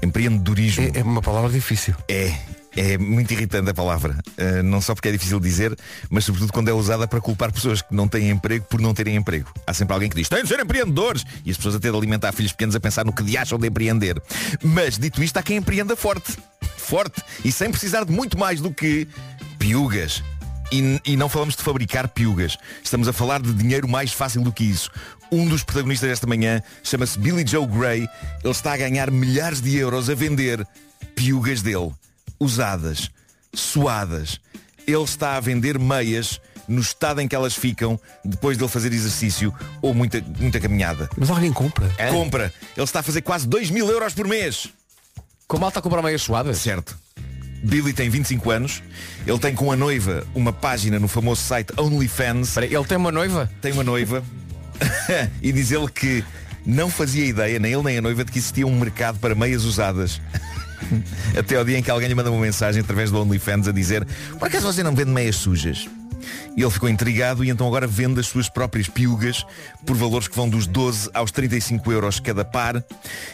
[0.00, 0.92] Empreendedorismo.
[0.94, 1.96] É, é uma palavra difícil.
[2.08, 2.32] É,
[2.76, 4.18] é muito irritante a palavra.
[4.38, 5.76] Uh, não só porque é difícil dizer,
[6.10, 9.16] mas sobretudo quando é usada para culpar pessoas que não têm emprego por não terem
[9.16, 9.50] emprego.
[9.66, 11.24] Há sempre alguém que diz, têm de ser empreendedores!
[11.44, 13.66] E as pessoas até de alimentar filhos pequenos a pensar no que de acham de
[13.66, 14.22] empreender.
[14.62, 16.36] Mas, dito isto, há quem empreenda forte.
[16.76, 17.22] Forte.
[17.44, 19.08] E sem precisar de muito mais do que
[19.58, 20.22] piugas.
[20.70, 22.58] E, e não falamos de fabricar piugas.
[22.82, 24.90] Estamos a falar de dinheiro mais fácil do que isso.
[25.30, 28.08] Um dos protagonistas desta manhã chama-se Billy Joe Gray.
[28.42, 30.66] Ele está a ganhar milhares de euros a vender
[31.14, 31.92] piugas dele.
[32.38, 33.10] Usadas.
[33.54, 34.40] Suadas.
[34.86, 38.92] Ele está a vender meias no estado em que elas ficam depois de ele fazer
[38.92, 41.08] exercício ou muita, muita caminhada.
[41.16, 41.88] Mas alguém compra?
[42.10, 42.52] Compra.
[42.76, 44.68] Ele está a fazer quase 2 mil euros por mês.
[45.46, 46.58] Com malta a comprar meias suadas?
[46.58, 46.98] Certo.
[47.62, 48.82] Billy tem 25 anos.
[49.26, 52.48] Ele tem com a noiva uma página no famoso site OnlyFans.
[52.48, 53.50] Espera, ele tem uma noiva?
[53.60, 54.22] Tem uma noiva.
[55.40, 56.24] e diz ele que
[56.64, 59.64] não fazia ideia, nem ele nem a noiva, de que existia um mercado para meias
[59.64, 60.20] usadas.
[61.38, 64.06] Até ao dia em que alguém lhe manda uma mensagem através do OnlyFans a dizer
[64.38, 65.88] Por acaso você não vende meias sujas?
[66.56, 69.44] E ele ficou intrigado e então agora vende as suas próprias piugas
[69.84, 72.82] por valores que vão dos 12 aos 35 euros cada par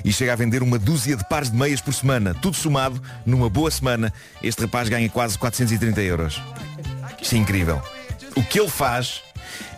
[0.04, 2.34] e chega a vender uma dúzia de pares de meias por semana.
[2.34, 6.42] Tudo somado, numa boa semana, este rapaz ganha quase 430 euros.
[7.20, 7.80] Isto é incrível.
[8.34, 9.22] O que ele faz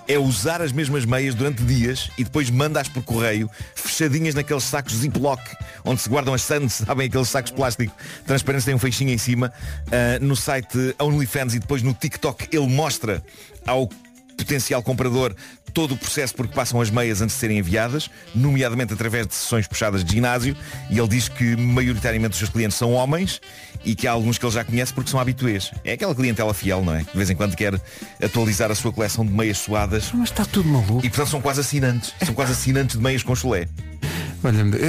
[0.06, 4.94] é usar as mesmas meias durante dias e depois manda-as por correio, fechadinhas naqueles sacos
[4.94, 5.40] Ziploc,
[5.84, 7.94] onde se guardam as sandes, sabem aqueles sacos de plástico
[8.26, 9.52] transparentes, têm um feixinho em cima,
[9.86, 13.22] uh, no site OnlyFans e depois no TikTok ele mostra
[13.66, 13.88] ao
[14.36, 15.34] potencial comprador
[15.74, 19.34] todo o processo por que passam as meias antes de serem enviadas, nomeadamente através de
[19.34, 20.56] sessões puxadas de ginásio,
[20.88, 23.40] e ele diz que maioritariamente os seus clientes são homens
[23.84, 25.72] e que há alguns que ele já conhece porque são habituês.
[25.84, 27.00] É aquela clientela fiel, não é?
[27.00, 27.74] De vez em quando quer
[28.22, 30.10] atualizar a sua coleção de meias suadas.
[30.14, 31.04] Mas está tudo maluco.
[31.04, 32.14] E portanto são quase assinantes.
[32.24, 33.68] São quase assinantes de meias com chulé.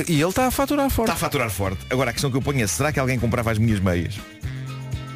[0.08, 1.10] e ele está a faturar forte.
[1.10, 1.80] Está a faturar forte.
[1.90, 4.20] Agora a questão que eu ponho é, será que alguém comprava as minhas meias?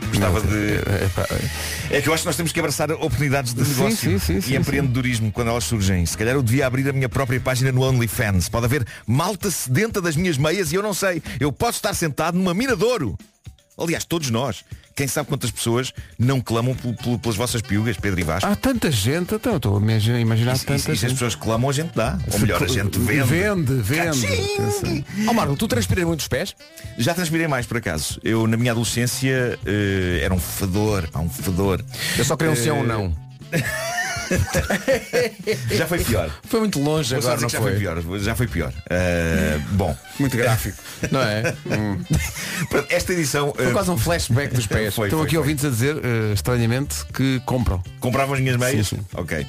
[0.09, 1.95] Gostava de.
[1.95, 4.53] É que eu acho que nós temos que abraçar oportunidades de negócio sim, sim, sim,
[4.53, 6.05] e empreendedorismo quando elas surgem.
[6.05, 8.49] Se calhar eu devia abrir a minha própria página no OnlyFans.
[8.49, 11.21] Pode haver malta sedenta das minhas meias e eu não sei.
[11.39, 13.17] Eu posso estar sentado numa mina de ouro.
[13.79, 14.63] Aliás, todos nós.
[14.95, 16.75] Quem sabe quantas pessoas não clamam
[17.21, 18.49] pelas vossas piugas, Pedro e Vasco?
[18.49, 20.19] Há tanta gente, então estou a imaginar
[20.57, 22.19] e, tanta e, se as pessoas clamam, a gente dá.
[22.33, 23.23] Ou melhor, a gente vende.
[23.23, 25.05] Vende, vende.
[25.25, 26.53] Ó oh, Marco, tu transpiras muitos pés?
[26.97, 28.19] Já transpirei mais, por acaso.
[28.23, 31.81] Eu, na minha adolescência, uh, era um fedor, pá, um fedor.
[32.17, 33.15] Eu só queria um sim ou um não.
[35.71, 36.29] já foi pior.
[36.43, 37.71] Foi muito longe Vou agora, não já foi?
[37.71, 38.19] foi pior.
[38.19, 38.71] Já foi pior.
[38.71, 39.95] Uh, bom.
[40.19, 40.77] Muito gráfico.
[41.11, 41.55] Não é?
[42.69, 43.53] Pronto, Esta edição.
[43.55, 44.93] Foi uh, quase um flashback dos pés.
[44.93, 45.39] Foi, Estão foi, aqui foi.
[45.39, 47.81] ouvintes a dizer, eh, estranhamente, que compram.
[47.99, 48.87] Compravam as minhas meias?
[48.87, 49.05] Sim, sim.
[49.15, 49.45] Ok.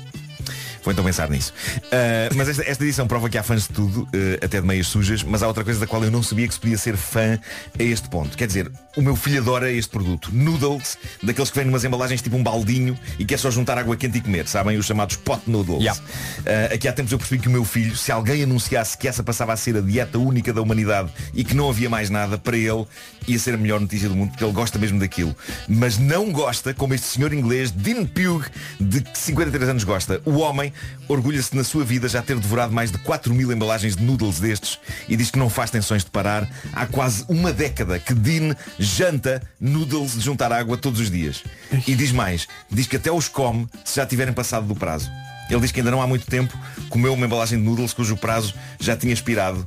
[0.83, 1.53] Vou então pensar nisso.
[1.77, 4.09] Uh, mas esta, esta edição prova que há fãs de tudo, uh,
[4.43, 6.61] até de meias sujas, mas há outra coisa da qual eu não sabia que se
[6.61, 7.39] podia ser fã
[7.79, 8.37] a este ponto.
[8.37, 10.31] Quer dizer, o meu filho adora este produto.
[10.33, 13.97] Noodles, daqueles que vêm numas embalagens tipo um baldinho e que é só juntar água
[13.97, 14.79] quente e comer, sabem?
[14.79, 15.81] Os chamados pot noodles.
[15.81, 16.01] Yeah.
[16.01, 19.23] Uh, aqui há tempos eu percebi que o meu filho, se alguém anunciasse que essa
[19.23, 22.57] passava a ser a dieta única da humanidade e que não havia mais nada, para
[22.57, 22.87] ele
[23.29, 25.35] ia ser a melhor notícia do mundo, porque ele gosta mesmo daquilo.
[25.69, 28.45] Mas não gosta, como este senhor inglês, Dean Pugh,
[28.81, 30.21] de 53 anos gosta.
[30.25, 30.70] O homem
[31.09, 34.79] orgulha-se na sua vida já ter devorado mais de 4 mil embalagens de noodles destes
[35.09, 36.49] e diz que não faz tensões de parar.
[36.73, 41.43] Há quase uma década que Dean janta noodles de juntar água todos os dias.
[41.87, 45.11] E diz mais, diz que até os come se já tiverem passado do prazo.
[45.51, 46.57] Ele diz que ainda não há muito tempo
[46.89, 49.67] comeu uma embalagem de noodles cujo prazo já tinha expirado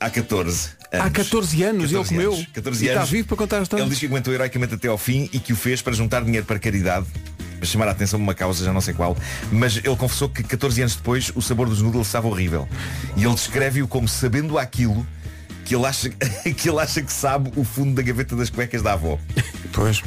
[0.00, 1.06] há 14 anos.
[1.06, 2.32] Há 14 anos, ele comeu.
[2.34, 2.46] anos.
[2.52, 3.10] 14 E está anos.
[3.10, 3.82] vivo para contar a história.
[3.82, 6.46] Ele diz que aguentou heroicamente até ao fim e que o fez para juntar dinheiro
[6.46, 7.06] para caridade
[7.62, 9.16] chamar a atenção de uma causa, já não sei qual,
[9.50, 12.68] mas ele confessou que 14 anos depois o sabor dos noodles estava horrível.
[13.16, 15.06] E ele descreve-o como sabendo aquilo
[15.64, 16.08] que ele, acha,
[16.56, 19.18] que ele acha que sabe o fundo da gaveta das cuecas da avó.
[19.72, 20.02] Pois.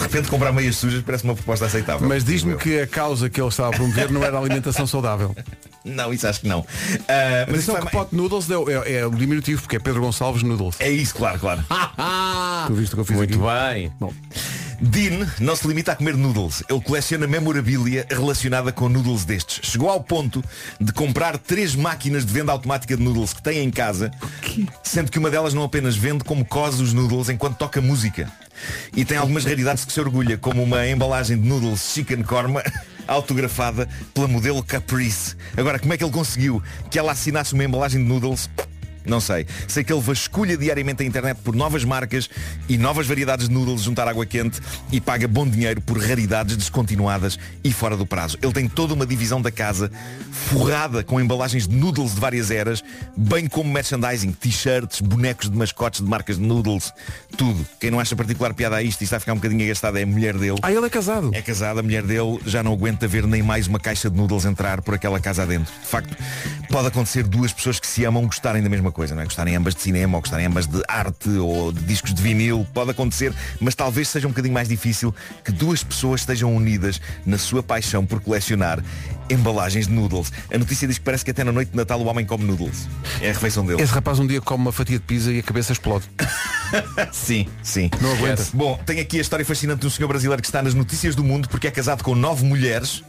[0.00, 2.08] De repente comprar meias sujas parece uma proposta aceitável.
[2.08, 5.34] Mas diz-me que a causa que ele estava a promover não era a alimentação saudável.
[5.82, 6.62] Não, isso acho que não.
[7.08, 10.02] Ah, mas isso que mais- pot noodles é, é, é o diminutivo, porque é Pedro
[10.02, 10.76] Gonçalves Noodles.
[10.78, 11.64] É isso, claro, claro.
[12.66, 13.74] Tu viste o que eu fiz Muito aqui?
[13.74, 13.92] bem.
[13.98, 14.12] Bom,
[14.78, 16.62] Dean não se limita a comer noodles.
[16.68, 19.60] Ele coleciona memorabilia relacionada com noodles destes.
[19.70, 20.44] Chegou ao ponto
[20.78, 24.10] de comprar três máquinas de venda automática de noodles que tem em casa,
[24.82, 28.30] sendo que uma delas não apenas vende, como cose os noodles enquanto toca música.
[28.96, 32.62] E tem algumas raridades que se orgulha, como uma embalagem de noodles chicken korma
[33.06, 35.36] autografada pela modelo Caprice.
[35.56, 38.48] Agora, como é que ele conseguiu que ela assinasse uma embalagem de noodles?
[39.10, 39.44] Não sei.
[39.66, 42.30] Sei que ele vasculha diariamente a internet por novas marcas
[42.68, 44.60] e novas variedades de noodles, juntar água quente
[44.92, 48.38] e paga bom dinheiro por raridades descontinuadas e fora do prazo.
[48.40, 49.90] Ele tem toda uma divisão da casa
[50.30, 52.84] forrada com embalagens de noodles de várias eras,
[53.16, 56.92] bem como merchandising, t-shirts, bonecos de mascotes de marcas de noodles,
[57.36, 57.66] tudo.
[57.80, 60.04] Quem não acha particular piada a isto e está a ficar um bocadinho agastado é
[60.04, 60.58] a mulher dele.
[60.62, 61.32] Ah, ele é casado.
[61.34, 64.44] É casado, a mulher dele já não aguenta ver nem mais uma caixa de noodles
[64.44, 65.72] entrar por aquela casa adentro.
[65.82, 66.16] De facto,
[66.68, 69.24] pode acontecer duas pessoas que se amam gostarem da mesma coisa, não é?
[69.24, 72.66] Gostarem ambas de cinema ou gostarem ambas de arte ou de discos de vinil.
[72.74, 77.38] Pode acontecer, mas talvez seja um bocadinho mais difícil que duas pessoas estejam unidas na
[77.38, 78.82] sua paixão por colecionar
[79.30, 80.32] embalagens de noodles.
[80.52, 82.88] A notícia diz que parece que até na noite de Natal o homem come noodles.
[83.20, 83.80] É a refeição dele.
[83.80, 86.04] Esse rapaz um dia come uma fatia de pizza e a cabeça explode.
[87.12, 87.90] sim, sim.
[88.00, 88.44] Não aguenta.
[88.52, 91.24] Bom, tem aqui a história fascinante de um senhor brasileiro que está nas notícias do
[91.24, 93.02] mundo porque é casado com nove mulheres.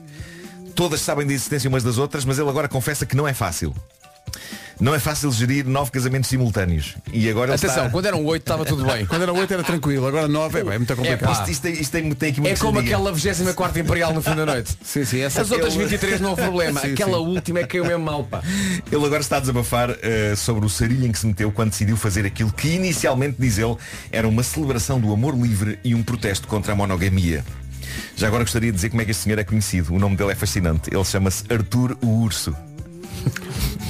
[0.75, 3.73] Todas sabem da existência umas das outras, mas ele agora confessa que não é fácil.
[4.81, 6.95] Não é fácil gerir nove casamentos simultâneos.
[7.13, 7.89] E agora Atenção, está...
[7.91, 9.05] quando eram oito estava tudo bem.
[9.05, 11.31] Quando era 8 era tranquilo, agora 9 é, bem, é muito complicado.
[11.33, 14.33] Isto, isto tem, isto tem, tem aqui muito É como aquela 24 Imperial no fim
[14.33, 14.75] da noite.
[14.83, 16.81] Sim, sim, essa As outras Ele- 23 não houve problema.
[16.81, 17.25] Sim, Aquela sim.
[17.25, 18.41] última é que caiu mesmo mal, pá.
[18.91, 21.95] Ele agora está a desabafar eh, sobre o sarilho em que se meteu quando decidiu
[21.95, 23.75] fazer aquilo que inicialmente, diz ele,
[24.11, 27.45] era uma celebração do amor livre e um protesto contra a monogamia.
[28.15, 29.93] Já agora gostaria de dizer como é que este senhor é conhecido.
[29.93, 30.89] O nome dele é fascinante.
[30.91, 32.55] Ele chama-se Arthur o Urso.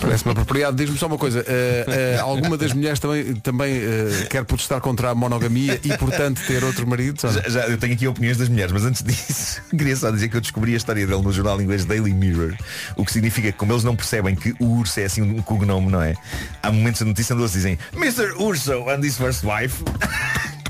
[0.01, 0.75] Parece-me apropriado.
[0.75, 1.43] Diz-me só uma coisa.
[1.47, 6.41] eh, eh, alguma das mulheres também, também eh, quer protestar contra a monogamia e, portanto,
[6.47, 7.23] ter outros maridos?
[7.23, 7.41] ou não?
[7.43, 10.35] Já, já- eu tenho aqui opiniões das mulheres, mas antes disso, queria só dizer que
[10.37, 12.55] eu descobri a história dele no jornal inglês Daily Mirror,
[12.95, 15.89] o que significa que como eles não percebem que o urso é assim um cognome,
[15.91, 16.15] não é?
[16.63, 18.33] Há momentos da notícia onde eles dizem Mr.
[18.37, 19.83] Urso and his first wife.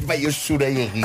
[0.05, 1.03] Bem, eu chorei a rir.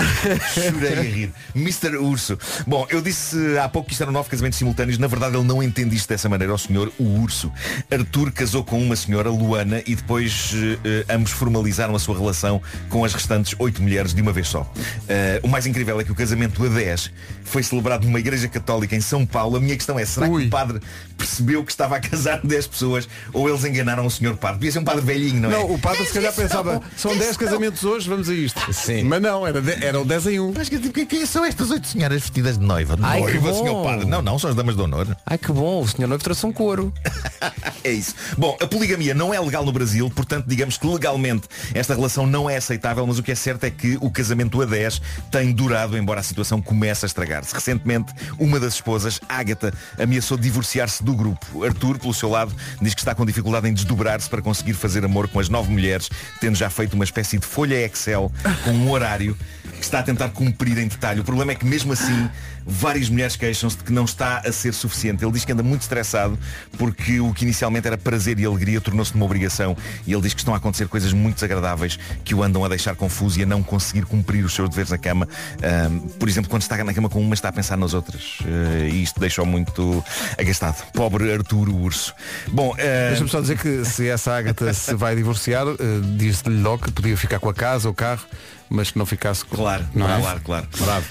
[0.55, 1.33] Chorei a rir.
[1.55, 1.97] Mr.
[1.97, 2.39] Urso.
[2.67, 4.99] Bom, eu disse há pouco que isto eram nove casamentos simultâneos.
[4.99, 6.53] Na verdade, ele não entende isto dessa maneira.
[6.55, 7.53] O senhor, o Urso.
[7.91, 10.53] Arthur casou com uma senhora, Luana, e depois
[10.85, 14.71] eh, ambos formalizaram a sua relação com as restantes oito mulheres de uma vez só.
[15.09, 17.11] Eh, o mais incrível é que o casamento a 10
[17.45, 19.57] foi celebrado numa igreja católica em São Paulo.
[19.57, 20.81] A minha questão é, será que o padre
[21.17, 24.59] percebeu que estava a casar 10 pessoas ou eles enganaram o senhor padre?
[24.59, 25.53] Devia ser um padre velhinho, não é?
[25.53, 28.61] Não, o padre se calhar pensava, são 10 casamentos hoje, vamos a isto.
[28.87, 29.03] Sim.
[29.03, 30.53] Mas não, era, de, era o 10 em 1.
[30.57, 32.97] Mas que, que, que são estas oito senhoras vestidas de noiva?
[33.03, 33.59] Ai, que noiva, bom.
[33.59, 34.07] senhor padre.
[34.07, 35.17] Não, não, são as damas de honor.
[35.27, 36.93] Ai que bom, o senhor noivo trouxe um couro.
[37.85, 38.17] É isso.
[38.37, 42.51] Bom, a poligamia não é legal no Brasil, portanto, digamos que legalmente esta relação não
[42.51, 45.97] é aceitável, mas o que é certo é que o casamento a 10 tem durado,
[45.97, 47.55] embora a situação comece a estragar-se.
[47.55, 51.63] Recentemente, uma das esposas, Ágata, ameaçou divorciar-se do grupo.
[51.63, 55.29] Arthur, pelo seu lado, diz que está com dificuldade em desdobrar-se para conseguir fazer amor
[55.29, 58.33] com as nove mulheres, tendo já feito uma espécie de folha Excel
[58.65, 59.37] com um horário
[59.77, 61.21] que está a tentar cumprir em detalhe.
[61.21, 62.29] O problema é que mesmo assim
[62.67, 65.25] várias mulheres queixam-se de que não está a ser suficiente.
[65.25, 66.37] Ele diz que anda muito estressado
[66.77, 70.41] porque o que inicialmente era prazer e alegria tornou-se numa obrigação e ele diz que
[70.41, 73.63] estão a acontecer coisas muito desagradáveis que o andam a deixar confuso e a não
[73.63, 75.29] conseguir cumprir os seus deveres na cama.
[76.19, 78.39] Por exemplo, quando está na cama com uma está a pensar nas outras.
[78.45, 80.05] Ah, e isto deixa-o muito
[80.39, 80.83] agastado.
[80.93, 82.15] Pobre Arturo Urso.
[82.49, 85.75] Bom, ah, Deixa-me só dizer que se essa Ágata se vai divorciar, eh,
[86.17, 88.25] diz-lhe logo que podia ficar com a casa, o carro,
[88.69, 89.57] mas que não ficasse com.
[89.57, 90.21] Claro, não é?
[90.41, 91.05] claro, claro.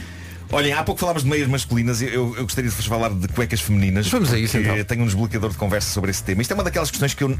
[0.51, 3.61] Olhem, há pouco falámos de meias masculinas eu, eu gostaria de vos falar de cuecas
[3.61, 4.07] femininas.
[4.07, 4.83] Vamos a isso, então.
[4.83, 6.41] Tenho um desbloqueador de conversa sobre esse tema.
[6.41, 7.37] Isto é uma daquelas questões que eu,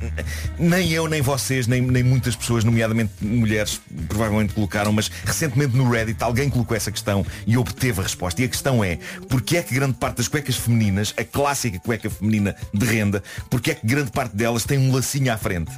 [0.58, 5.90] nem eu, nem vocês, nem, nem muitas pessoas, nomeadamente mulheres, provavelmente colocaram, mas recentemente no
[5.90, 8.42] Reddit alguém colocou essa questão e obteve a resposta.
[8.42, 8.98] E a questão é,
[9.30, 13.72] porque é que grande parte das cuecas femininas, a clássica cueca feminina de renda, porque
[13.72, 15.72] é que grande parte delas tem um lacinho à frente?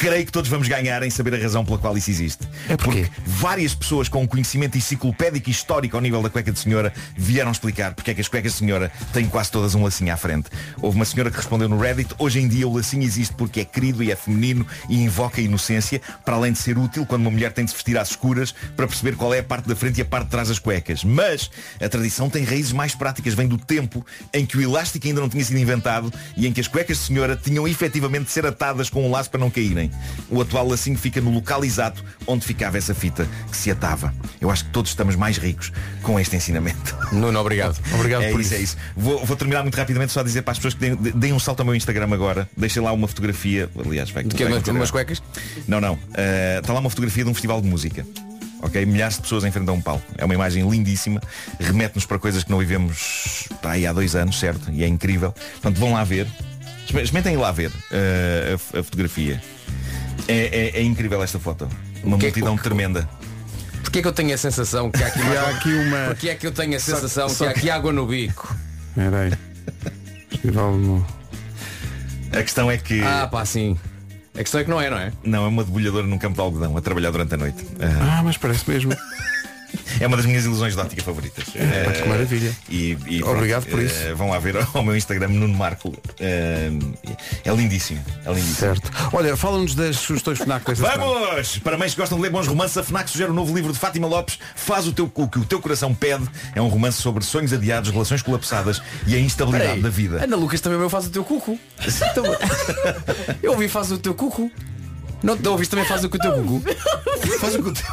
[0.00, 2.48] Creio que todos vamos ganhar em saber a razão pela qual isso existe.
[2.70, 3.02] É porquê?
[3.02, 6.90] Porque várias pessoas com um conhecimento enciclopédico e histórico ao nível da cueca de senhora
[7.14, 10.16] vieram explicar porque é que as cuecas de senhora têm quase todas um lacinho à
[10.16, 10.48] frente.
[10.80, 13.64] Houve uma senhora que respondeu no Reddit, hoje em dia o lacinho existe porque é
[13.66, 17.30] querido e é feminino e invoca a inocência, para além de ser útil quando uma
[17.30, 19.98] mulher tem de se vestir às escuras para perceber qual é a parte da frente
[19.98, 21.04] e a parte de trás das cuecas.
[21.04, 25.20] Mas a tradição tem raízes mais práticas, vem do tempo em que o elástico ainda
[25.20, 28.46] não tinha sido inventado e em que as cuecas de senhora tinham efetivamente de ser
[28.46, 29.89] atadas com um laço para não caírem.
[30.28, 34.14] O atual lacinho fica no local exato onde ficava essa fita que se atava.
[34.40, 35.72] Eu acho que todos estamos mais ricos
[36.02, 36.96] com este ensinamento.
[37.12, 37.76] Nuno, obrigado.
[37.94, 38.60] Obrigado é por isso, isso.
[38.60, 38.76] é isso.
[38.96, 41.38] Vou, vou terminar muito rapidamente só a dizer para as pessoas que deem, deem um
[41.40, 42.48] salto ao meu Instagram agora.
[42.56, 43.68] Deixem lá uma fotografia.
[43.84, 45.22] Aliás, vai De que vai umas, umas cuecas?
[45.66, 45.94] Não, não.
[45.94, 48.06] Uh, está lá uma fotografia de um festival de música.
[48.62, 48.84] Ok?
[48.84, 50.04] Milhares de pessoas em frente a um palco.
[50.18, 51.20] É uma imagem lindíssima.
[51.58, 54.70] Remete-nos para coisas que não vivemos aí há dois anos, certo?
[54.70, 55.32] E é incrível.
[55.32, 56.26] Portanto, vão lá ver.
[56.84, 59.42] Exper- Experimentem lá ver uh, a, a fotografia.
[60.30, 61.68] É, é- é incrível esta foto.
[62.02, 63.08] Uma que é que- multidão tremenda.
[63.82, 66.06] Porquê é que eu tenho a sensação que há aqui, há aqui uma.
[66.06, 68.54] Porquê é que eu tenho a sensação só que há aqui água no bico?
[68.96, 69.32] Aí.
[70.44, 71.06] No-
[72.32, 73.02] A questão é que.
[73.02, 73.76] Ah, pá, sim.
[74.34, 75.12] A questão é que não é, não é?
[75.24, 77.66] Não, é uma debulhadora num campo de algodão a trabalhar durante a noite.
[78.00, 78.94] Ah, mas parece mesmo.
[80.00, 81.44] É uma das minhas ilusões de ótica favoritas.
[81.48, 82.56] Ah, que Eh, maravilha.
[82.68, 84.16] E, e Obrigado por eh, isso.
[84.16, 85.92] Vão lá ver ao meu Instagram, Nuno Marco.
[86.18, 86.70] Eh,
[87.44, 88.02] é lindíssimo.
[88.24, 88.56] É lindíssimo.
[88.56, 88.90] Certo.
[89.12, 91.04] Olha, fala-nos das sugestões FNAC desta semana.
[91.04, 91.58] Vamos!
[91.58, 93.78] Para mães que gostam de ler bons romances, a FNAC sugere o novo livro de
[93.78, 96.24] Fátima Lopes, Faz o, teu, o que o teu coração pede.
[96.54, 100.24] É um romance sobre sonhos adiados, relações colapsadas e a instabilidade Peraí, da vida.
[100.24, 101.58] Ana Lucas também meu faz o teu cuco.
[102.10, 102.24] Então,
[103.42, 104.50] eu ouvi faz o teu cuco.
[105.22, 106.62] Não te ouviste também faz o que o teu cuco?
[107.38, 107.84] Faz o que o teu,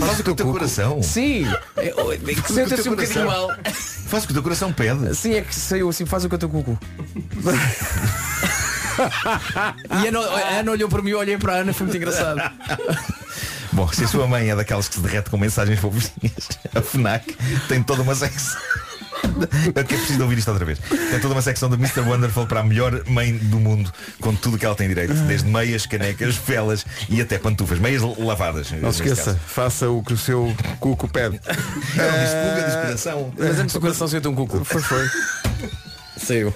[0.00, 1.02] faz o que o teu coração.
[1.02, 1.46] Sim.
[1.76, 3.50] É, oh, é Senta-se um bocadinho mal.
[4.06, 5.14] Faz o que o teu coração pede.
[5.14, 6.78] Sim, é que saiu assim, faz o que o teu cuco.
[9.90, 11.96] E a Ana, a Ana olhou para mim, eu olhei para a Ana, foi muito
[11.96, 12.40] engraçado.
[13.72, 17.36] Bom, se a sua mãe é daquelas que se derrete com mensagens fofinhas, a FNAC
[17.68, 18.58] tem toda uma secção.
[19.74, 20.78] Eu que é preciso ouvir isto outra vez.
[20.78, 22.00] Tem toda uma secção do Mr.
[22.00, 25.14] Wonderful para a melhor mãe do mundo, com tudo o que ela tem direito.
[25.14, 27.78] Desde meias, canecas, velas e até pantufas.
[27.78, 28.70] Meias lavadas.
[28.72, 31.40] Não se esqueça, faça o que o seu cuco pede.
[31.46, 33.32] Não, disse pulga, disse coração.
[33.38, 34.64] Mas antes do coração senta um cuco.
[34.64, 35.06] Foi, foi.
[36.16, 36.54] Saiu.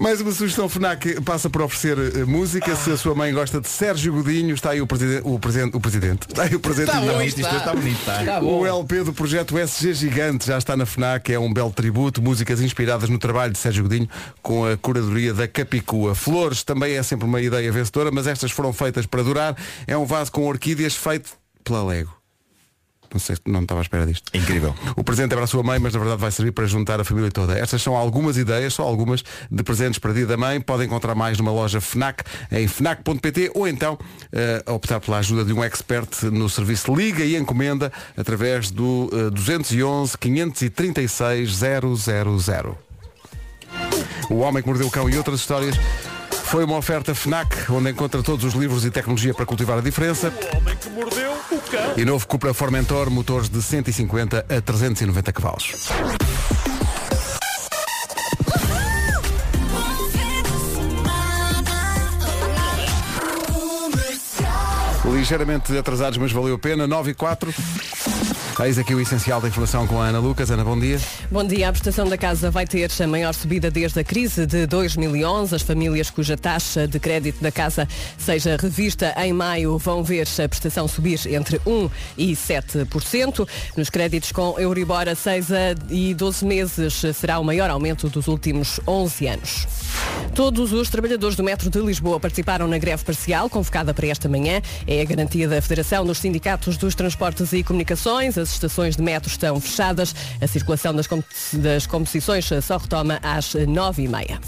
[0.00, 2.74] Mais uma sugestão FNAC passa por oferecer eh, música.
[2.74, 5.80] Se a sua mãe gosta de Sérgio Godinho, está aí o, preside o, presente, o
[5.80, 6.26] presidente.
[6.28, 6.88] Está aí o presente.
[6.88, 8.40] Está bom, isto, isto está bonito, está.
[8.42, 12.60] O LP do projeto SG Gigante já está na FNAC, é um belo tributo, músicas
[12.60, 14.08] inspiradas no trabalho de Sérgio Godinho
[14.42, 16.14] com a curadoria da Capicua.
[16.14, 19.56] Flores também é sempre uma ideia vencedora, mas estas foram feitas para durar.
[19.86, 21.30] É um vaso com orquídeas feito
[21.62, 22.21] pela Lego.
[23.12, 24.30] Não sei, não estava à espera disto.
[24.34, 24.74] Incrível.
[24.96, 27.04] O presente é para a sua mãe, mas na verdade vai servir para juntar a
[27.04, 27.58] família toda.
[27.58, 30.60] Estas são algumas ideias, só algumas, de presentes para dia da mãe.
[30.60, 33.98] Podem encontrar mais numa loja FNAC, em FNAC.pt ou então
[34.32, 39.30] eh, optar pela ajuda de um expert no serviço Liga e Encomenda através do eh,
[39.30, 42.78] 211 536 000.
[44.30, 45.76] O Homem que Mordeu o Cão e outras histórias
[46.52, 50.30] foi uma oferta FNAC, onde encontra todos os livros e tecnologia para cultivar a diferença.
[50.52, 51.94] O homem que mordeu o cão.
[51.96, 55.72] E novo Cupra Formentor, motores de 150 a 390 cavalos.
[65.06, 66.86] Ligeiramente atrasados, mas valeu a pena.
[66.86, 67.54] 9 e 4.
[68.60, 70.50] Eis aqui o essencial da informação com a Ana Lucas.
[70.50, 71.00] Ana, bom dia.
[71.30, 71.68] Bom dia.
[71.68, 75.54] A prestação da casa vai ter a maior subida desde a crise de 2011.
[75.54, 77.88] As famílias cuja taxa de crédito da casa
[78.18, 83.48] seja revista em maio vão ver a prestação subir entre 1% e 7%.
[83.76, 85.48] Nos créditos com Euribor a 6
[85.90, 89.66] e 12 meses será o maior aumento dos últimos 11 anos.
[90.34, 94.62] Todos os trabalhadores do metro de Lisboa participaram na greve parcial convocada para esta manhã.
[94.86, 98.38] É a garantia da Federação dos Sindicatos dos Transportes e Comunicações.
[98.38, 100.14] As estações de metro estão fechadas.
[100.40, 101.22] A circulação das, com
[101.54, 104.38] das composições só retoma às 9h30.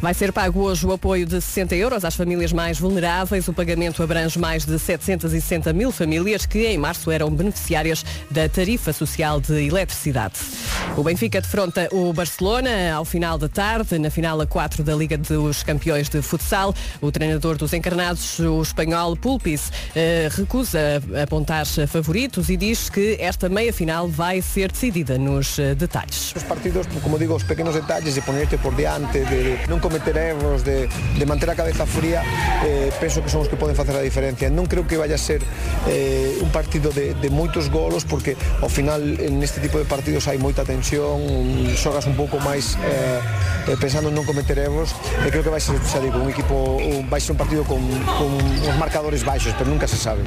[0.00, 3.48] Vai ser pago hoje o apoio de 60 euros às famílias mais vulneráveis.
[3.48, 8.92] O pagamento abrange mais de 760 mil famílias que em março eram beneficiárias da tarifa
[8.92, 10.34] social de eletricidade.
[10.96, 15.16] O Benfica defronta o Barcelona ao final da tarde, na final a 4 da Liga
[15.16, 16.74] dos Campeões de Futsal.
[17.00, 23.48] O treinador dos encarnados, o espanhol Pulpis, eh, recusa apontar favoritos e diz que esta
[23.48, 26.34] meia-final vai ser decidida nos eh, detalhes.
[26.36, 30.66] Os partidos, como digo, os pequenos detalles de ponerte por diante, de non cometer erros,
[30.66, 32.26] de, de manter a cabeza fría,
[32.66, 34.50] eh, penso que son os que poden facer a diferencia.
[34.50, 35.38] Non creo que vaya a ser
[35.86, 38.98] eh, un partido de, de moitos golos, porque ao final
[39.30, 41.22] neste tipo de partidos hai moita tensión,
[41.78, 44.90] xogas un pouco máis eh, eh, pensando en non cometer erros,
[45.22, 47.78] e creo que vai ser, xa digo, un equipo, vai ser un partido con,
[48.18, 50.26] con uns marcadores baixos, pero nunca se sabe.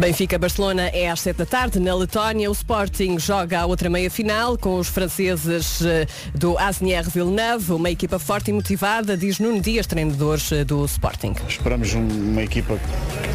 [0.00, 1.80] Benfica-Barcelona é às 7 da tarde.
[1.80, 7.72] Na Letónia, o Sporting joga a outra meia-final com os franceses eh, do Asnier Villeneuve,
[7.72, 11.34] uma equipa forte e motivada, diz Nuno Dias, treinador eh, do Sporting.
[11.48, 12.78] Esperamos um- uma equipa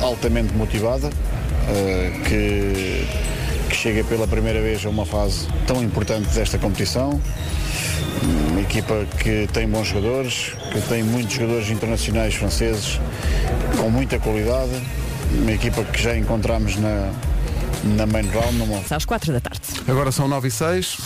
[0.01, 1.09] altamente motivada,
[1.69, 3.07] eh, que,
[3.69, 7.19] que chega pela primeira vez a uma fase tão importante desta competição.
[8.51, 12.99] Uma equipa que tem bons jogadores, que tem muitos jogadores internacionais franceses
[13.77, 14.71] com muita qualidade.
[15.31, 17.11] Uma equipa que já encontramos na,
[17.95, 18.57] na main round.
[18.57, 18.81] Numa...
[18.89, 19.59] Às 4 da tarde.
[19.87, 20.97] Agora são 9 e 6.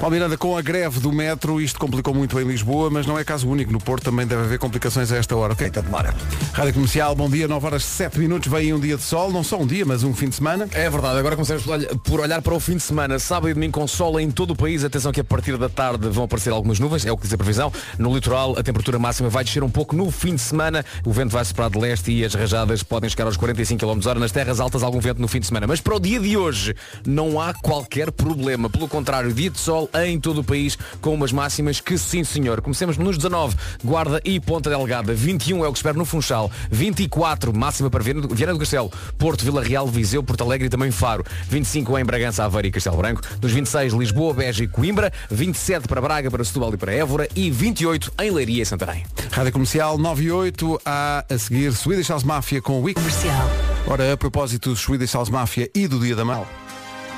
[0.00, 3.24] Paulo Miranda, com a greve do metro, isto complicou muito em Lisboa, mas não é
[3.24, 3.72] caso único.
[3.72, 5.66] No Porto também deve haver complicações a esta hora, ok?
[5.66, 6.14] Então demora.
[6.52, 9.58] Rádio Comercial, bom dia, 9 horas 7 minutos, vem um dia de sol, não só
[9.58, 10.68] um dia, mas um fim de semana.
[10.70, 13.18] É verdade, agora começamos por olhar- por olhar para o fim de semana.
[13.18, 14.84] Sábado e domingo com sol em todo o país.
[14.84, 17.36] Atenção que a partir da tarde vão aparecer algumas nuvens, é o que diz a
[17.36, 17.72] previsão.
[17.98, 20.84] No litoral, a temperatura máxima vai descer um pouco no fim de semana.
[21.04, 24.20] O vento vai soprar de leste e as rajadas podem chegar aos 45 km hora.
[24.20, 25.66] Nas terras altas, algum vento no fim de semana.
[25.66, 26.72] Mas para o dia de hoje,
[27.04, 28.27] não há qualquer problema.
[28.68, 32.60] Pelo contrário, dia de sol em todo o país, com umas máximas que sim, senhor.
[32.60, 35.14] Comecemos nos 19, Guarda e Ponta Delgada.
[35.14, 36.50] 21 é o que espero no Funchal.
[36.70, 38.90] 24, máxima para Viana do, Castelo.
[39.16, 41.24] Porto, Vila Real, Viseu, Porto Alegre e também Faro.
[41.48, 43.22] 25 em Bragança, Aveiro e Castelo Branco.
[43.40, 45.12] Nos 26, Lisboa, Beja e Coimbra.
[45.30, 47.28] 27 para Braga, para Setúbal e para Évora.
[47.34, 49.04] E 28 em Leiria e Santarém.
[49.30, 53.00] Rádio Comercial 9 e 8, há a seguir Swedish House Mafia com o Week.
[53.00, 53.48] Comercial.
[53.86, 56.67] Ora, a propósito do Swedish House Mafia e do Dia da Mãe.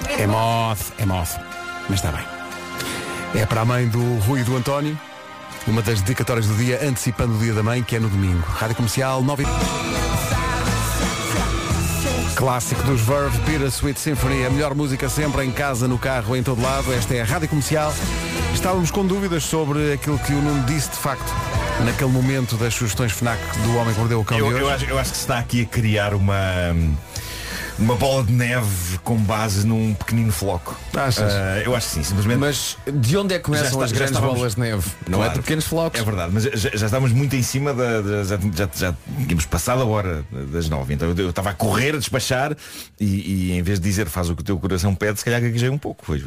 [0.08, 1.38] É moth, é moth.
[1.88, 2.24] Mas está bem.
[3.34, 4.98] É para a mãe do Rui e do António.
[5.66, 8.42] Uma das dedicatórias do dia, antecipando o Dia da Mãe, que é no domingo.
[8.48, 9.46] Rádio Comercial 9 e...
[12.34, 16.42] Clássico dos Verve, Beat Sweet Symphony, a melhor música sempre, em casa, no carro, em
[16.42, 16.90] todo lado.
[16.94, 17.92] Esta é a Rádio Comercial.
[18.54, 21.30] Estávamos com dúvidas sobre aquilo que o Nuno disse de facto.
[21.84, 24.98] naquele momento das sugestões FNAC do Homem que Mordeu o Cão Eu, eu acho, eu
[24.98, 26.74] acho que se está aqui a criar uma
[27.80, 30.78] uma bola de neve com base num pequenino floco.
[30.94, 31.32] Achas?
[31.32, 32.38] Ah, eu acho que sim, simplesmente.
[32.38, 34.90] Mas de onde é que começam Já está- as já grandes estávamos- bolas de neve?
[35.08, 35.32] Não é Claro.
[35.34, 36.00] de pequenos flocos.
[36.00, 38.00] É verdade, mas já, já estávamos muito em cima da.
[38.02, 38.94] da- já, já, já
[39.26, 40.94] tínhamos passado a hora das nove.
[40.94, 42.56] Então eu, eu estava a correr, a despachar
[43.00, 43.04] e,
[43.50, 45.68] e em vez de dizer faz o que o teu coração pede, se calhar gaguejei
[45.70, 46.04] um pouco.
[46.06, 46.22] Pois,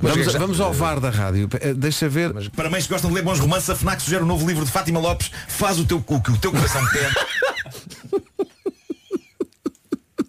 [0.00, 1.48] Vamos, vamos ao VAR da rádio.
[1.60, 2.32] Eh, Deixa ver.
[2.56, 4.70] Para mães que gostam de ler bons romances, a FNAC sugere o novo livro de
[4.70, 7.14] Fátima Lopes, faz o, teu, o que o teu coração pede.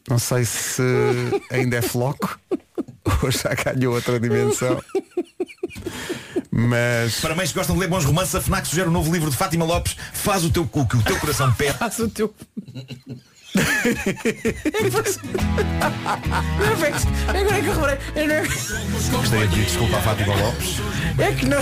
[0.10, 0.82] Não sei se
[1.52, 2.40] ainda é floco
[3.24, 4.82] ou já ganhou outra dimensão.
[6.52, 7.20] Mas.
[7.20, 9.36] Para mães que gostam de ler bons romances, a FNAC sugere o novo livro de
[9.38, 11.74] Fátima Lopes, faz o, teu, o que o teu coração pede.
[11.78, 12.34] Faz o teu.
[17.28, 17.98] Agora é que eu reparei.
[18.28, 20.76] Não- Gostaria de pedir desculpa à Fátima Lopes
[21.18, 21.60] É que não.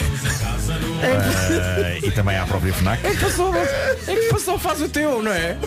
[1.02, 3.06] eh, e também à própria FNAC.
[3.06, 3.54] É que passou.
[3.56, 5.58] É que passou, faz o teu, não é?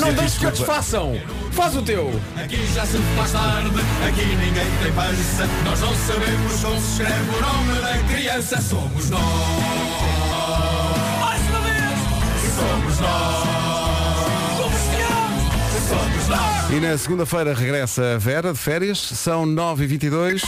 [0.00, 1.20] Não deixes que outros façam.
[1.52, 2.20] Faz o teu.
[2.36, 3.70] Aqui já se faz tarde,
[4.06, 5.48] aqui ninguém tem pança.
[5.64, 8.60] Nós não sabemos como se escreve o nome da criança.
[8.60, 9.22] Somos nós.
[11.20, 11.98] Mais uma vez,
[12.54, 13.46] somos nós.
[14.58, 15.28] Comercial,
[15.88, 16.70] somos nós.
[16.70, 18.98] E na segunda-feira regressa a Vera de férias.
[18.98, 20.42] São 9h22.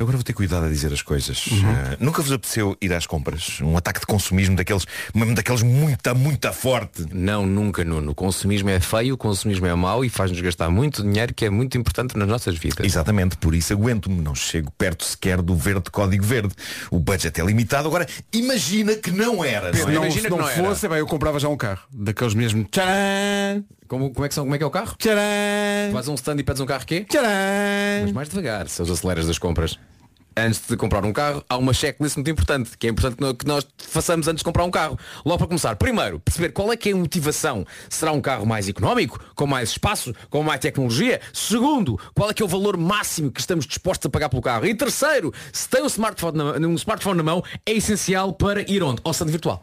[0.00, 1.46] Eu agora vou ter cuidado a dizer as coisas.
[1.48, 1.72] Uhum.
[1.72, 3.60] Eh, nunca vos apeteceu ir às compras?
[3.60, 7.04] Um ataque de consumismo daqueles, mesmo daqueles muito, muito forte.
[7.12, 8.12] Não, nunca, Nuno.
[8.12, 11.50] O consumismo é feio, o consumismo é mau e faz-nos gastar muito dinheiro que é
[11.50, 12.86] muito importante nas nossas vidas.
[12.86, 14.22] Exatamente, por isso aguento-me.
[14.22, 16.54] Não chego perto sequer do verde código verde.
[16.90, 17.86] O budget é limitado.
[17.86, 19.70] Agora, imagina que não era.
[19.70, 19.84] Não é?
[19.84, 20.64] Não, Imagina se que não, não era.
[20.64, 21.82] fosse, bem, eu comprava já um carro.
[21.92, 22.64] Daqueles mesmo.
[22.70, 23.62] Tcharam!
[23.86, 24.94] Como, como, é que são, como é que é o carro?
[24.96, 25.92] Tcharam!
[25.92, 27.04] Vais a um stand e pedes um carro quê?
[27.06, 27.28] Tcharam!
[28.04, 29.78] Mas mais devagar, se os aceleras das compras.
[30.36, 33.66] Antes de comprar um carro, há uma checklist muito importante, que é importante que nós
[33.76, 34.98] façamos antes de comprar um carro.
[35.24, 37.66] Logo para começar, primeiro, perceber qual é que é a motivação.
[37.88, 41.20] Será um carro mais económico, com mais espaço, com mais tecnologia?
[41.32, 44.64] Segundo, qual é que é o valor máximo que estamos dispostos a pagar pelo carro?
[44.66, 48.82] E terceiro, se tem um smartphone na, um smartphone na mão, é essencial para ir
[48.82, 49.00] onde?
[49.04, 49.62] Ao stand virtual.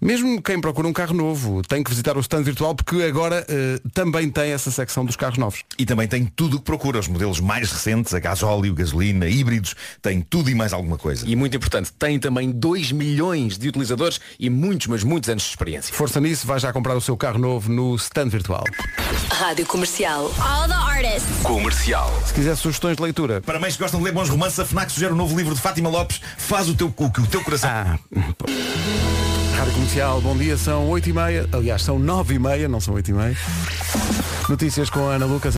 [0.00, 3.80] Mesmo quem procura um carro novo tem que visitar o stand virtual porque agora eh,
[3.92, 5.62] também tem essa secção dos carros novos.
[5.78, 6.98] E também tem tudo o que procura.
[6.98, 11.24] Os modelos mais recentes, a gasóleo, gasolina, híbridos, tem tudo e mais alguma coisa.
[11.26, 15.50] E muito importante, tem também 2 milhões de utilizadores e muitos, mas muitos anos de
[15.50, 15.94] experiência.
[15.94, 18.64] Força nisso, vai já comprar o seu carro novo no stand virtual.
[19.30, 20.32] Rádio Comercial.
[20.40, 21.42] All the artists.
[21.42, 22.12] Comercial.
[22.24, 24.92] Se quiser sugestões de leitura, Para mães que gostam de ler bons romances, a FNAC
[24.92, 27.68] sugere o novo livro de Fátima Lopes, faz o teu o que o teu coração.
[27.70, 27.98] Ah,
[29.56, 33.36] Rádio Comercial, bom dia, são 8h30, aliás, são 9h30, não são 8h30.
[34.50, 35.56] Notícias com a Ana Lucas.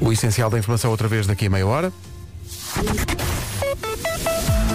[0.00, 1.92] O essencial da informação outra vez daqui a meia hora.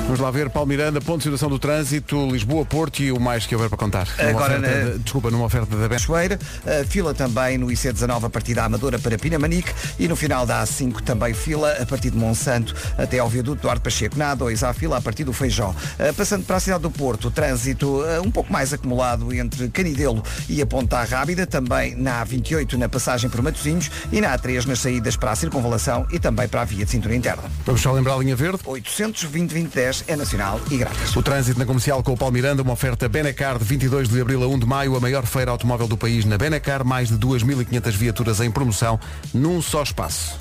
[0.08, 3.46] Vamos lá ver, Paulo Miranda, ponto de situação do trânsito, Lisboa, Porto e o mais
[3.46, 4.08] que houver para contar.
[4.18, 5.98] Numa Agora, oferta de- desculpa, numa oferta da Ben.
[5.98, 10.46] Cachoeira, uh, fila também no IC19 a partir da Amadora para Pinamanique e no final
[10.46, 14.18] da A5 também fila a partir de Monsanto até ao viaduto Duarte Pacheco.
[14.18, 15.72] Na A2 há fila a partir do Feijó.
[16.00, 19.68] Uh, passando para a cidade do Porto, o trânsito uh, um pouco mais acumulado entre
[19.68, 24.68] Canidelo e a Ponta Rábida, também na A28 na passagem por Matosinhos e na A3
[24.68, 27.44] nas saídas para a Circunvalação e também para a via de cintura interna.
[27.66, 28.60] Vamos só lembrar a linha verde.
[28.66, 31.16] 820 2010 é nacional e grátis.
[31.16, 34.44] O trânsito na comercial com o Paulo Miranda, uma oferta Benacar de 22 de abril
[34.44, 37.92] a 1 de maio, a maior feira automóvel do país na Benacar, mais de 2.500
[37.92, 39.00] viaturas em promoção
[39.34, 40.38] num só espaço.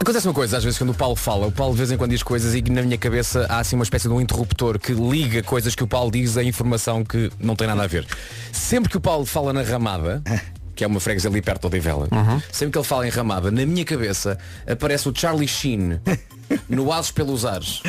[0.00, 2.12] Acontece uma coisa, às vezes quando o Paulo fala, o Paulo de vez em quando
[2.12, 5.42] diz coisas e na minha cabeça há assim uma espécie de um interruptor que liga
[5.42, 8.06] coisas que o Paulo diz a informação que não tem nada a ver.
[8.50, 10.22] Sempre que o Paulo fala na ramada,
[10.80, 12.08] que é uma freguesia ali perto de Odivela,
[12.50, 16.00] sempre que ele fala em ramada, na minha cabeça aparece o Charlie Sheen
[16.70, 17.82] no Ases pelos Ares.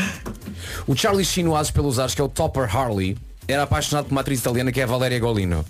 [0.86, 3.18] O Charlie Sheen no Ases pelos Ares, que é o Topper Harley,
[3.48, 5.64] era apaixonado por uma atriz italiana que é a Valéria Golino,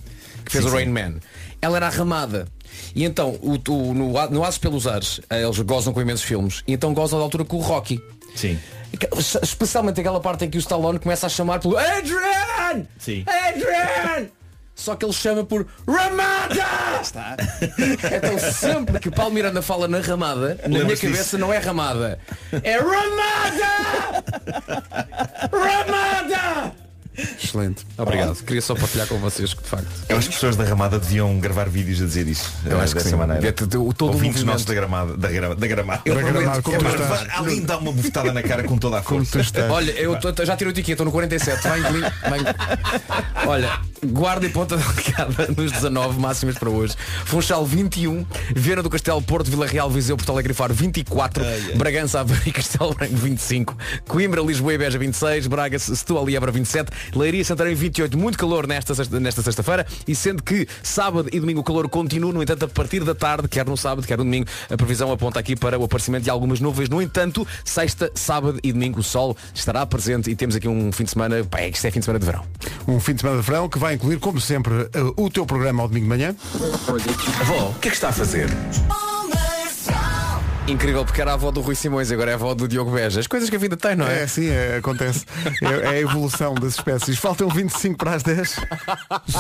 [0.44, 0.78] que fez Sim, o sim.
[0.78, 1.14] Rain Man.
[1.62, 2.48] Ela era a ramada.
[2.96, 6.64] E então, o, o- no, no Ases pelos Ares, eh, eles gozam com imensos filmes,
[6.68, 8.02] e então gozam da altura com o Rocky.
[8.36, 8.58] Sim.
[9.44, 12.88] Especialmente aquela parte em que o Stallone começa a chamar pelo Adrian!
[12.98, 13.24] Sim.
[13.28, 14.28] Adrian!
[14.82, 16.56] Só que ele chama por Ramada!
[17.00, 17.38] Está.
[18.18, 21.38] Então sempre que o Paulo Miranda fala na ramada, na minha cabeça disso?
[21.38, 22.20] não é ramada.
[22.64, 24.24] É Ramada!
[25.54, 26.74] Ramada!
[27.42, 27.86] Excelente.
[27.98, 28.36] Obrigado.
[28.44, 29.88] Queria só partilhar com vocês que de facto.
[30.10, 32.52] Eu acho que as pessoas da Ramada deviam gravar vídeos a dizer isso.
[32.66, 33.16] Eu eh, acho que dessa sim.
[33.16, 33.52] maneira.
[33.54, 35.16] Ter- o- todo o Ouvintes nossos da Gramada.
[35.18, 36.02] Da, gra, da Gramada.
[36.06, 37.28] Da Gramada, que como vou- estás?
[37.38, 39.32] Alguém dá uma bufetada na cara com toda a Como força.
[39.40, 39.72] tu estás?
[39.72, 41.62] Olha, eu tô- já tirei o ticket, estou no 47.
[41.68, 42.56] Vai vai engolir.
[43.48, 46.96] Olha, guarda e ponta delicada nos 19 máximas para hoje.
[47.26, 51.44] Funchal 21, Viana do Castelo, Porto, Vila Real, Viseu, Porto Alegre e Faro 24,
[51.76, 56.52] Bragança, Aveiro e Castelo Branco 25, Coimbra, Lisboa e Beja 26, Braga, Setúbal e Évora
[56.52, 61.62] 27, Leiria Santarém 28, muito calor nesta nesta sexta-feira e sendo que sábado e domingo
[61.62, 64.48] o calor continua, no entanto, a partir da tarde, quer no sábado, quer no domingo,
[64.70, 66.90] a previsão aponta aqui para o aparecimento de algumas nuvens.
[66.90, 71.04] No entanto, sexta, sábado e domingo o sol estará presente e temos aqui um fim
[71.04, 72.44] de semana, pá, isto é fim de semana de verão.
[72.88, 75.84] Um fim de semana de verão que vai incluir, como sempre, eh, o teu programa
[75.84, 76.36] ao domingo de manhã.
[77.40, 78.50] Avó, o que é que está a fazer?
[80.72, 83.20] Incrível, porque era a avó do Rui Simões, agora é a avó do Diogo Beja.
[83.20, 84.24] As coisas que a vida tem, não é?
[84.24, 85.26] É, sim, é, acontece.
[85.62, 87.18] É, é a evolução das espécies.
[87.18, 88.58] Faltam 25 para as 10.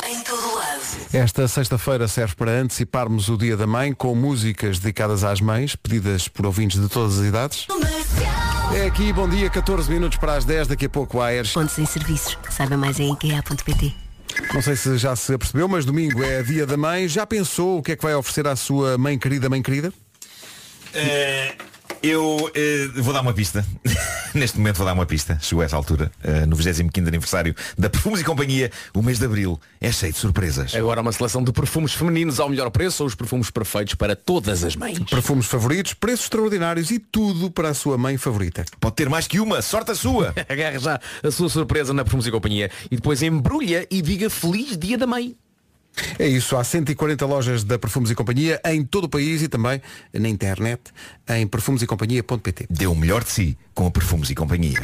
[0.09, 0.81] Em todo lado.
[1.13, 6.27] Esta sexta-feira serve para anteciparmos o Dia da Mãe com músicas dedicadas às mães, pedidas
[6.27, 7.67] por ouvintes de todas as idades.
[8.75, 11.53] É aqui, bom dia, 14 minutos para as 10, daqui a pouco a Aires.
[11.53, 12.37] Pontos em serviços.
[12.49, 13.95] Saiba mais em IKEA.pt.
[14.53, 17.07] Não sei se já se apercebeu, mas domingo é Dia da Mãe.
[17.07, 19.93] Já pensou o que é que vai oferecer à sua mãe querida, mãe querida?
[20.93, 21.53] Eh,
[22.03, 23.65] eu eh, vou dar uma pista.
[24.33, 25.37] Neste momento vou dar uma pista.
[25.41, 26.11] Chegou a essa altura.
[26.23, 30.17] eh, no 25 aniversário da Perfumes e Companhia, o mês de Abril é cheio de
[30.17, 30.73] surpresas.
[30.73, 34.63] Agora uma seleção de perfumes femininos ao melhor preço são os perfumes perfeitos para todas
[34.63, 34.99] as mães.
[34.99, 38.65] Perfumes favoritos, preços extraordinários e tudo para a sua mãe favorita.
[38.79, 40.33] Pode ter mais que uma, sorte a sua.
[40.49, 44.77] Agarre já a sua surpresa na Perfumes e Companhia e depois embrulha e diga Feliz
[44.77, 45.35] Dia da Mãe.
[46.17, 49.81] É isso, há 140 lojas da Perfumes e Companhia em todo o país e também
[50.13, 50.81] na internet
[51.29, 52.67] em perfumesecompanhia.pt.
[52.69, 54.79] Dê o melhor de si com a Perfumes e Companhia.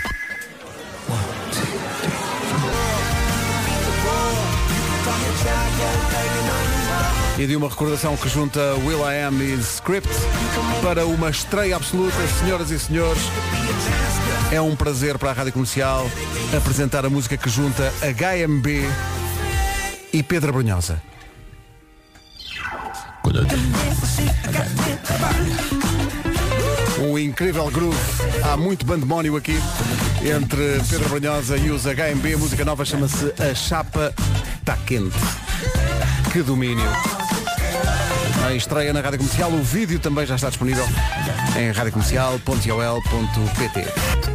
[7.39, 10.09] E de uma recordação que junta Will I Am e Script
[10.81, 13.21] para uma estreia absoluta, senhoras e senhores.
[14.51, 16.09] É um prazer para a Rádio Comercial
[16.55, 18.87] apresentar a música que junta HMB
[20.17, 20.99] e Pedro Brunhosa.
[26.99, 27.95] Um incrível groove.
[28.43, 29.59] Há muito bandemónio aqui
[30.23, 32.33] entre Pedro Brunhosa e os HMB.
[32.33, 34.11] A música nova chama-se A Chapa
[34.65, 35.15] Tá Quente.
[36.33, 36.89] Que domínio.
[38.43, 39.51] A estreia na Rádio Comercial.
[39.51, 40.87] O vídeo também já está disponível
[41.55, 44.26] em radiocomercial.ol.pt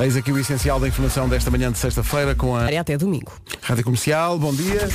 [0.00, 3.32] Eis aqui o essencial da informação desta manhã de sexta-feira com a Até domingo.
[3.60, 4.38] Rádio Comercial.
[4.38, 4.88] Bom dia.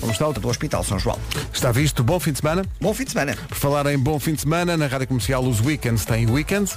[0.00, 1.18] Como está o do Hospital São João?
[1.52, 2.02] Está visto?
[2.02, 2.64] Bom fim de semana?
[2.80, 3.36] Bom fim de semana.
[3.48, 6.74] Por falar em bom fim de semana, na Rádio Comercial os weekends têm weekends.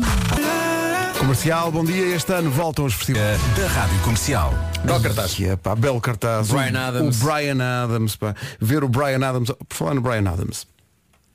[1.18, 2.16] Comercial, bom dia.
[2.16, 3.40] Este ano voltam os festivais.
[3.58, 4.54] Da Rádio Comercial.
[4.84, 5.42] Belo cartaz.
[5.42, 6.50] É, pá, belo cartaz.
[6.50, 7.22] Bryan O- Adams.
[7.22, 8.36] O Brian Adams, pá.
[8.60, 9.50] Ver o Brian Adams.
[9.68, 10.68] Por falar no Brian Adams.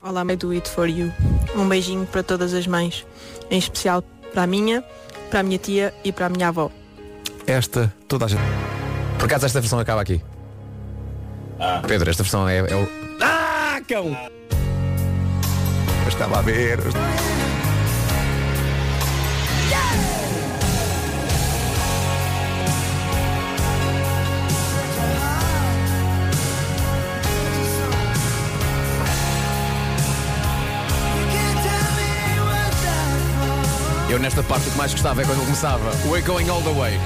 [0.01, 1.11] Olá, I do it for you.
[1.57, 3.05] Um beijinho para todas as mães,
[3.51, 4.01] em especial
[4.33, 4.81] para a minha,
[5.29, 6.71] para a minha tia e para a minha avó.
[7.45, 8.41] Esta, toda a gente.
[9.17, 10.21] Por acaso esta versão acaba aqui.
[11.87, 12.87] Pedro, esta versão é, é o.
[13.21, 14.15] Ah, cão!
[16.03, 16.79] Eu estava a ver.
[16.79, 17.38] Eu
[34.17, 36.99] nesta parte o que mais gostava é quando ele começava We're going all the way.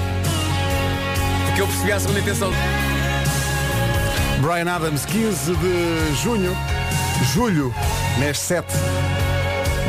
[1.46, 2.50] Porque eu percebi a segunda intenção.
[4.40, 6.56] Brian Adams, 15 de junho.
[7.32, 7.74] Julho,
[8.18, 8.66] mês 7.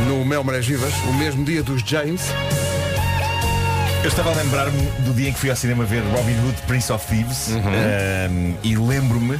[0.08, 2.22] No Mel Marés Vivas, o mesmo dia dos James.
[4.06, 6.94] Eu estava a lembrar-me do dia em que fui ao cinema ver Robin Hood, Prince
[6.94, 9.40] of Thieves um, e lembro-me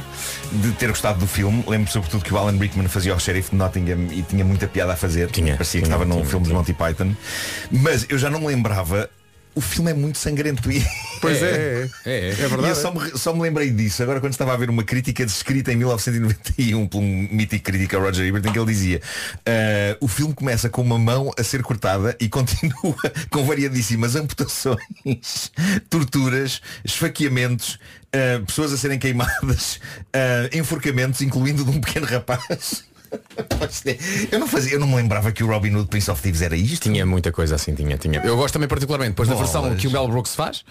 [0.50, 1.62] de ter gostado do filme.
[1.68, 4.94] Lembro sobretudo que o Alan Rickman fazia o xerife de Nottingham e tinha muita piada
[4.94, 5.30] a fazer.
[5.30, 7.14] Tinha, Parecia que tinha, estava num tinha, filme de Monty Python.
[7.70, 9.08] Mas eu já não me lembrava.
[9.56, 10.84] O filme é muito sangrento e...
[11.18, 12.28] Pois é, é, é.
[12.28, 12.66] É verdade.
[12.66, 15.22] E eu só me, só me lembrei disso agora quando estava a ver uma crítica
[15.22, 19.00] escrita em 1991 por um mítico crítico Roger Ebert em que ele dizia
[19.46, 22.94] "Ah, o filme começa com uma mão a ser cortada e continua
[23.30, 25.50] com variadíssimas amputações,
[25.88, 27.78] torturas, esfaqueamentos,
[28.12, 29.80] ah, pessoas a serem queimadas,
[30.12, 32.84] ah, enforcamentos, incluindo de um pequeno rapaz.
[34.30, 36.56] Eu não fazia, eu não me lembrava que o Robin Hood Prince of Thieves era
[36.56, 36.84] isto.
[36.84, 38.20] Tinha muita coisa assim, tinha, tinha.
[38.20, 40.64] Eu gosto também particularmente depois da versão que o Mel Brooks faz,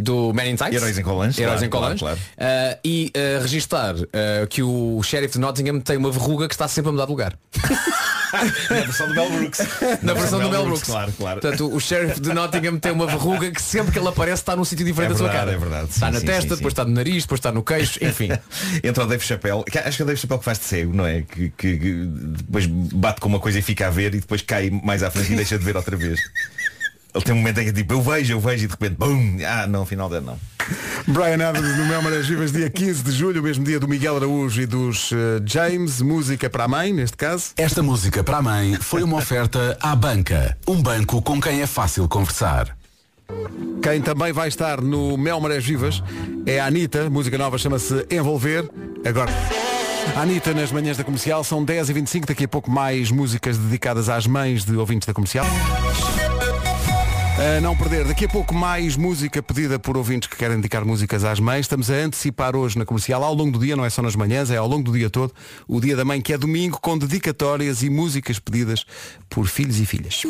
[0.00, 0.74] do Man in Tights.
[0.76, 2.00] Heróis em Colãs, Heróis claro, em Colãs.
[2.00, 6.54] claro, Ah, e ah, registar ah, que o sheriff de Nottingham tem uma verruga que
[6.54, 7.38] está sempre a mudar de lugar.
[8.70, 9.58] Na versão do Mel Brooks.
[10.02, 10.84] Na versão do Mel Brooks.
[10.84, 11.40] Claro, claro.
[11.40, 14.64] Portanto, o sheriff de Nottingham tem uma verruga que sempre que ele aparece está num
[14.64, 15.56] sítio diferente É da sua verdade, cara.
[15.56, 15.90] é verdade.
[15.90, 18.28] Está Sim, na sim, testa, sim, depois está no nariz, depois está no queixo, enfim.
[18.84, 21.04] Entra o Dave Chappelle, acho que é o Dave Chappelle que faz de cego, não
[21.06, 21.22] é?
[21.22, 24.70] Que, que- que depois bate com uma coisa e fica a ver e depois cai
[24.70, 26.20] mais à frente e deixa de ver outra vez.
[27.14, 28.96] Ele tem um momento em que é tipo, eu vejo, eu vejo e de repente,
[28.96, 30.38] bum, ah, não, afinal de não.
[31.08, 34.16] Brian Adams no Mel Marés Vivas, dia 15 de julho, o mesmo dia do Miguel
[34.16, 37.50] Araújo e dos eh, James, música para a mãe, neste caso.
[37.56, 40.56] Esta música para a mãe foi uma oferta à banca.
[40.68, 42.76] Um banco com quem é fácil conversar.
[43.82, 46.02] Quem também vai estar no Mel Marés Vivas
[46.46, 48.68] é a Anitta, música nova chama-se Envolver.
[49.04, 49.32] Agora.
[50.16, 54.26] A Anitta nas manhãs da comercial são 10h25, daqui a pouco mais músicas dedicadas às
[54.26, 55.46] mães de ouvintes da comercial.
[57.40, 61.24] A não perder, daqui a pouco mais música pedida por ouvintes que querem dedicar músicas
[61.24, 61.60] às mães.
[61.60, 64.50] Estamos a antecipar hoje na comercial, ao longo do dia, não é só nas manhãs,
[64.50, 65.32] é ao longo do dia todo,
[65.66, 68.84] o dia da mãe, que é domingo, com dedicatórias e músicas pedidas
[69.30, 70.22] por filhos e filhas.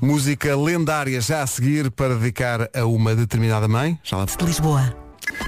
[0.00, 3.98] Música lendária já a seguir para dedicar a uma determinada mãe.
[4.02, 4.96] Já lá De Lisboa.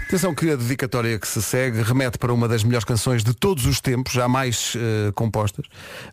[0.06, 3.64] Atenção que a dedicatória que se segue remete para uma das melhores canções de todos
[3.64, 5.64] os tempos, jamais eh, compostas,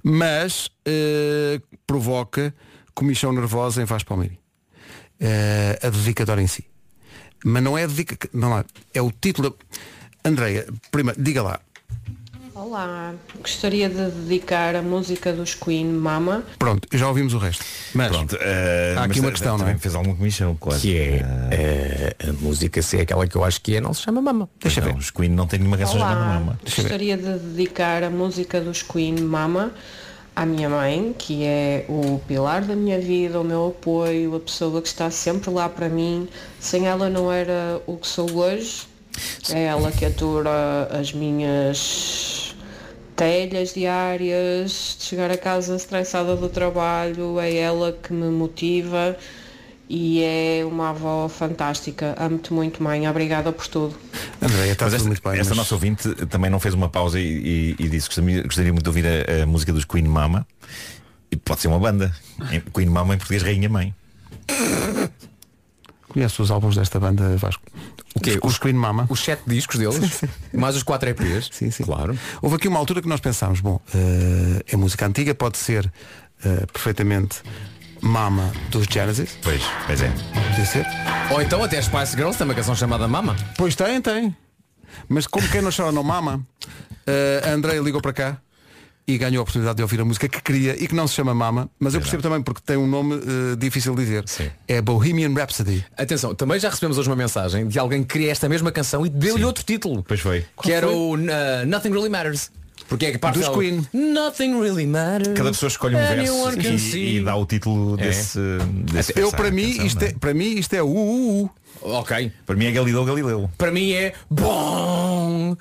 [0.02, 2.56] mas eh, provoca
[2.94, 4.45] comichão nervosa em Vasco Palmeiri.
[5.20, 6.66] Eh, a dedicatória em si.
[7.44, 8.30] Mas não é a dedica...
[8.34, 9.56] não é, é o título.
[10.24, 11.60] Andreia, primeiro, diga lá.
[12.56, 16.42] Olá, gostaria de dedicar a música dos Queen Mama.
[16.58, 17.66] Pronto, já ouvimos o resto.
[17.94, 19.78] Mas Pronto, eh, há aqui mas, uma eh, questão, não é?
[19.78, 20.80] fez alguma comissão, claro.
[20.80, 24.04] Que é eh, a música se é aquela que eu acho que é, não se
[24.04, 24.50] chama Mama.
[24.62, 24.96] Deixa ver.
[24.96, 26.60] Os Queen não têm nenhuma canção chamada Mama.
[26.64, 29.74] gostaria de dedicar a música dos Queen Mama
[30.36, 34.82] à minha mãe, que é o pilar da minha vida, o meu apoio, a pessoa
[34.82, 36.28] que está sempre lá para mim.
[36.60, 38.84] Sem ela não era o que sou hoje.
[39.50, 42.54] É ela que atura as minhas
[43.16, 49.16] telhas diárias, de chegar a casa estressada do trabalho, é ela que me motiva
[49.90, 52.16] e é uma avó fantástica.
[52.18, 53.08] Amo-te muito, mãe.
[53.08, 53.96] Obrigada por tudo.
[54.42, 55.34] Andréia, está tudo esta, muito bem.
[55.40, 58.44] esta mas- nossa ouvinte também não fez uma pausa e, e, e disse que gostaria,
[58.44, 60.46] gostaria muito de ouvir a, a música dos Queen Mama.
[61.32, 62.14] E pode ser uma banda.
[62.74, 63.94] Queen Mama em português Rainha Mãe.
[66.08, 67.64] Conhece os álbuns desta banda Vasco?
[68.16, 68.40] O quê?
[68.42, 69.06] Os, os Queen Mama.
[69.10, 70.22] Os sete discos deles,
[70.54, 71.50] mais os quatro EPs.
[71.52, 71.84] Sim, sim.
[71.84, 72.18] Claro.
[72.42, 75.92] Houve aqui uma altura que nós pensámos, bom, eh, é música antiga, pode ser
[76.46, 77.42] eh, perfeitamente
[78.06, 79.38] Mama dos Genesis.
[79.42, 80.10] Pois, pois é.
[80.10, 80.86] Podia ser.
[81.32, 83.36] Ou então até as Spice Girls tem uma canção chamada Mama.
[83.58, 84.36] Pois tem, tem.
[85.10, 86.46] Mas como quem não chora não mama,
[87.44, 88.38] a Andreia ligou para cá
[89.08, 91.34] e ganhou a oportunidade de ouvir a música que queria e que não se chama
[91.34, 94.24] Mama, mas eu percebo também porque tem um nome eh, difícil de dizer.
[94.68, 95.86] É Bohemian Rhapsody.
[95.96, 99.10] Atenção, também já recebemos hoje uma mensagem de alguém que queria esta mesma canção e
[99.10, 100.04] deu-lhe outro título.
[100.08, 100.46] Pois foi.
[100.62, 101.18] Que era o uh,
[101.68, 102.50] Nothing Really Matters.
[102.88, 103.88] Porque é que parte Dos Queen.
[103.94, 105.34] Nothing really matters.
[105.34, 108.04] Cada pessoa escolhe um Anyone verso e, e dá o título É.
[108.04, 108.40] desse,
[108.92, 111.44] desse Eu para mim, canção, isto não é, para mim isto é o uh, uh,
[111.46, 111.52] uh.
[111.82, 112.32] Ok.
[112.46, 113.50] Para mim é Galileu Galileu.
[113.58, 115.58] Para mim é bom.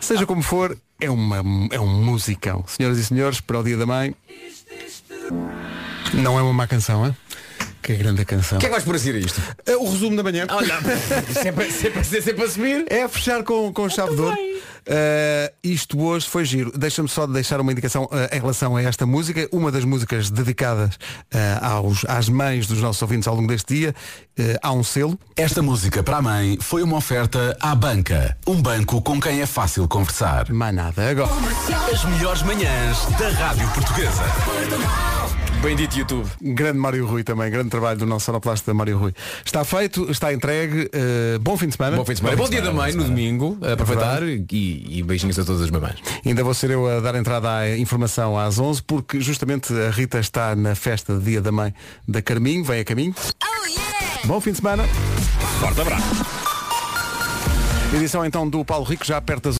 [0.00, 2.64] Seja como for, é, uma, é um musicão.
[2.66, 4.14] Senhoras e senhores, para o dia da mãe.
[6.14, 7.16] Não é uma má canção, hein?
[7.86, 8.58] Que grande canção.
[8.58, 9.40] O que é que vais por assim a isto?
[9.64, 10.44] É O resumo da manhã.
[10.50, 10.74] Olha,
[11.32, 12.84] sempre, sempre, sempre a subir.
[12.90, 14.36] É fechar com, com chave de ouro.
[14.36, 16.76] Uh, isto hoje foi giro.
[16.76, 19.48] Deixa-me só deixar uma indicação uh, em relação a esta música.
[19.52, 23.94] Uma das músicas dedicadas uh, aos, às mães dos nossos ouvintes ao longo deste dia.
[24.36, 25.16] Uh, há um selo.
[25.36, 28.36] Esta música para a mãe foi uma oferta à banca.
[28.48, 30.52] Um banco com quem é fácil conversar.
[30.52, 31.08] Mais nada.
[31.08, 31.30] Agora.
[31.92, 34.24] As melhores manhãs da Rádio Portuguesa.
[35.62, 36.28] Bendito YouTube.
[36.40, 39.12] Grande Mário Rui também, grande trabalho do nosso sonoplasta Mário Rui.
[39.44, 40.90] Está feito, está entregue.
[40.94, 41.96] Uh, bom fim de semana.
[41.96, 42.36] Bom fim de semana.
[42.36, 43.58] Bom, dia da mãe no domingo.
[43.62, 45.96] A aproveitar e, e beijinhos a todas as mamães.
[46.24, 50.18] Ainda vou ser eu a dar entrada à informação às 11 porque justamente a Rita
[50.18, 51.74] está na festa de Dia da Mãe
[52.06, 53.14] da Carminho, vem a caminho.
[54.24, 54.84] Bom fim de semana.
[55.60, 56.46] Forte abraço.
[57.94, 59.54] Edição então do Paulo Rico já perto das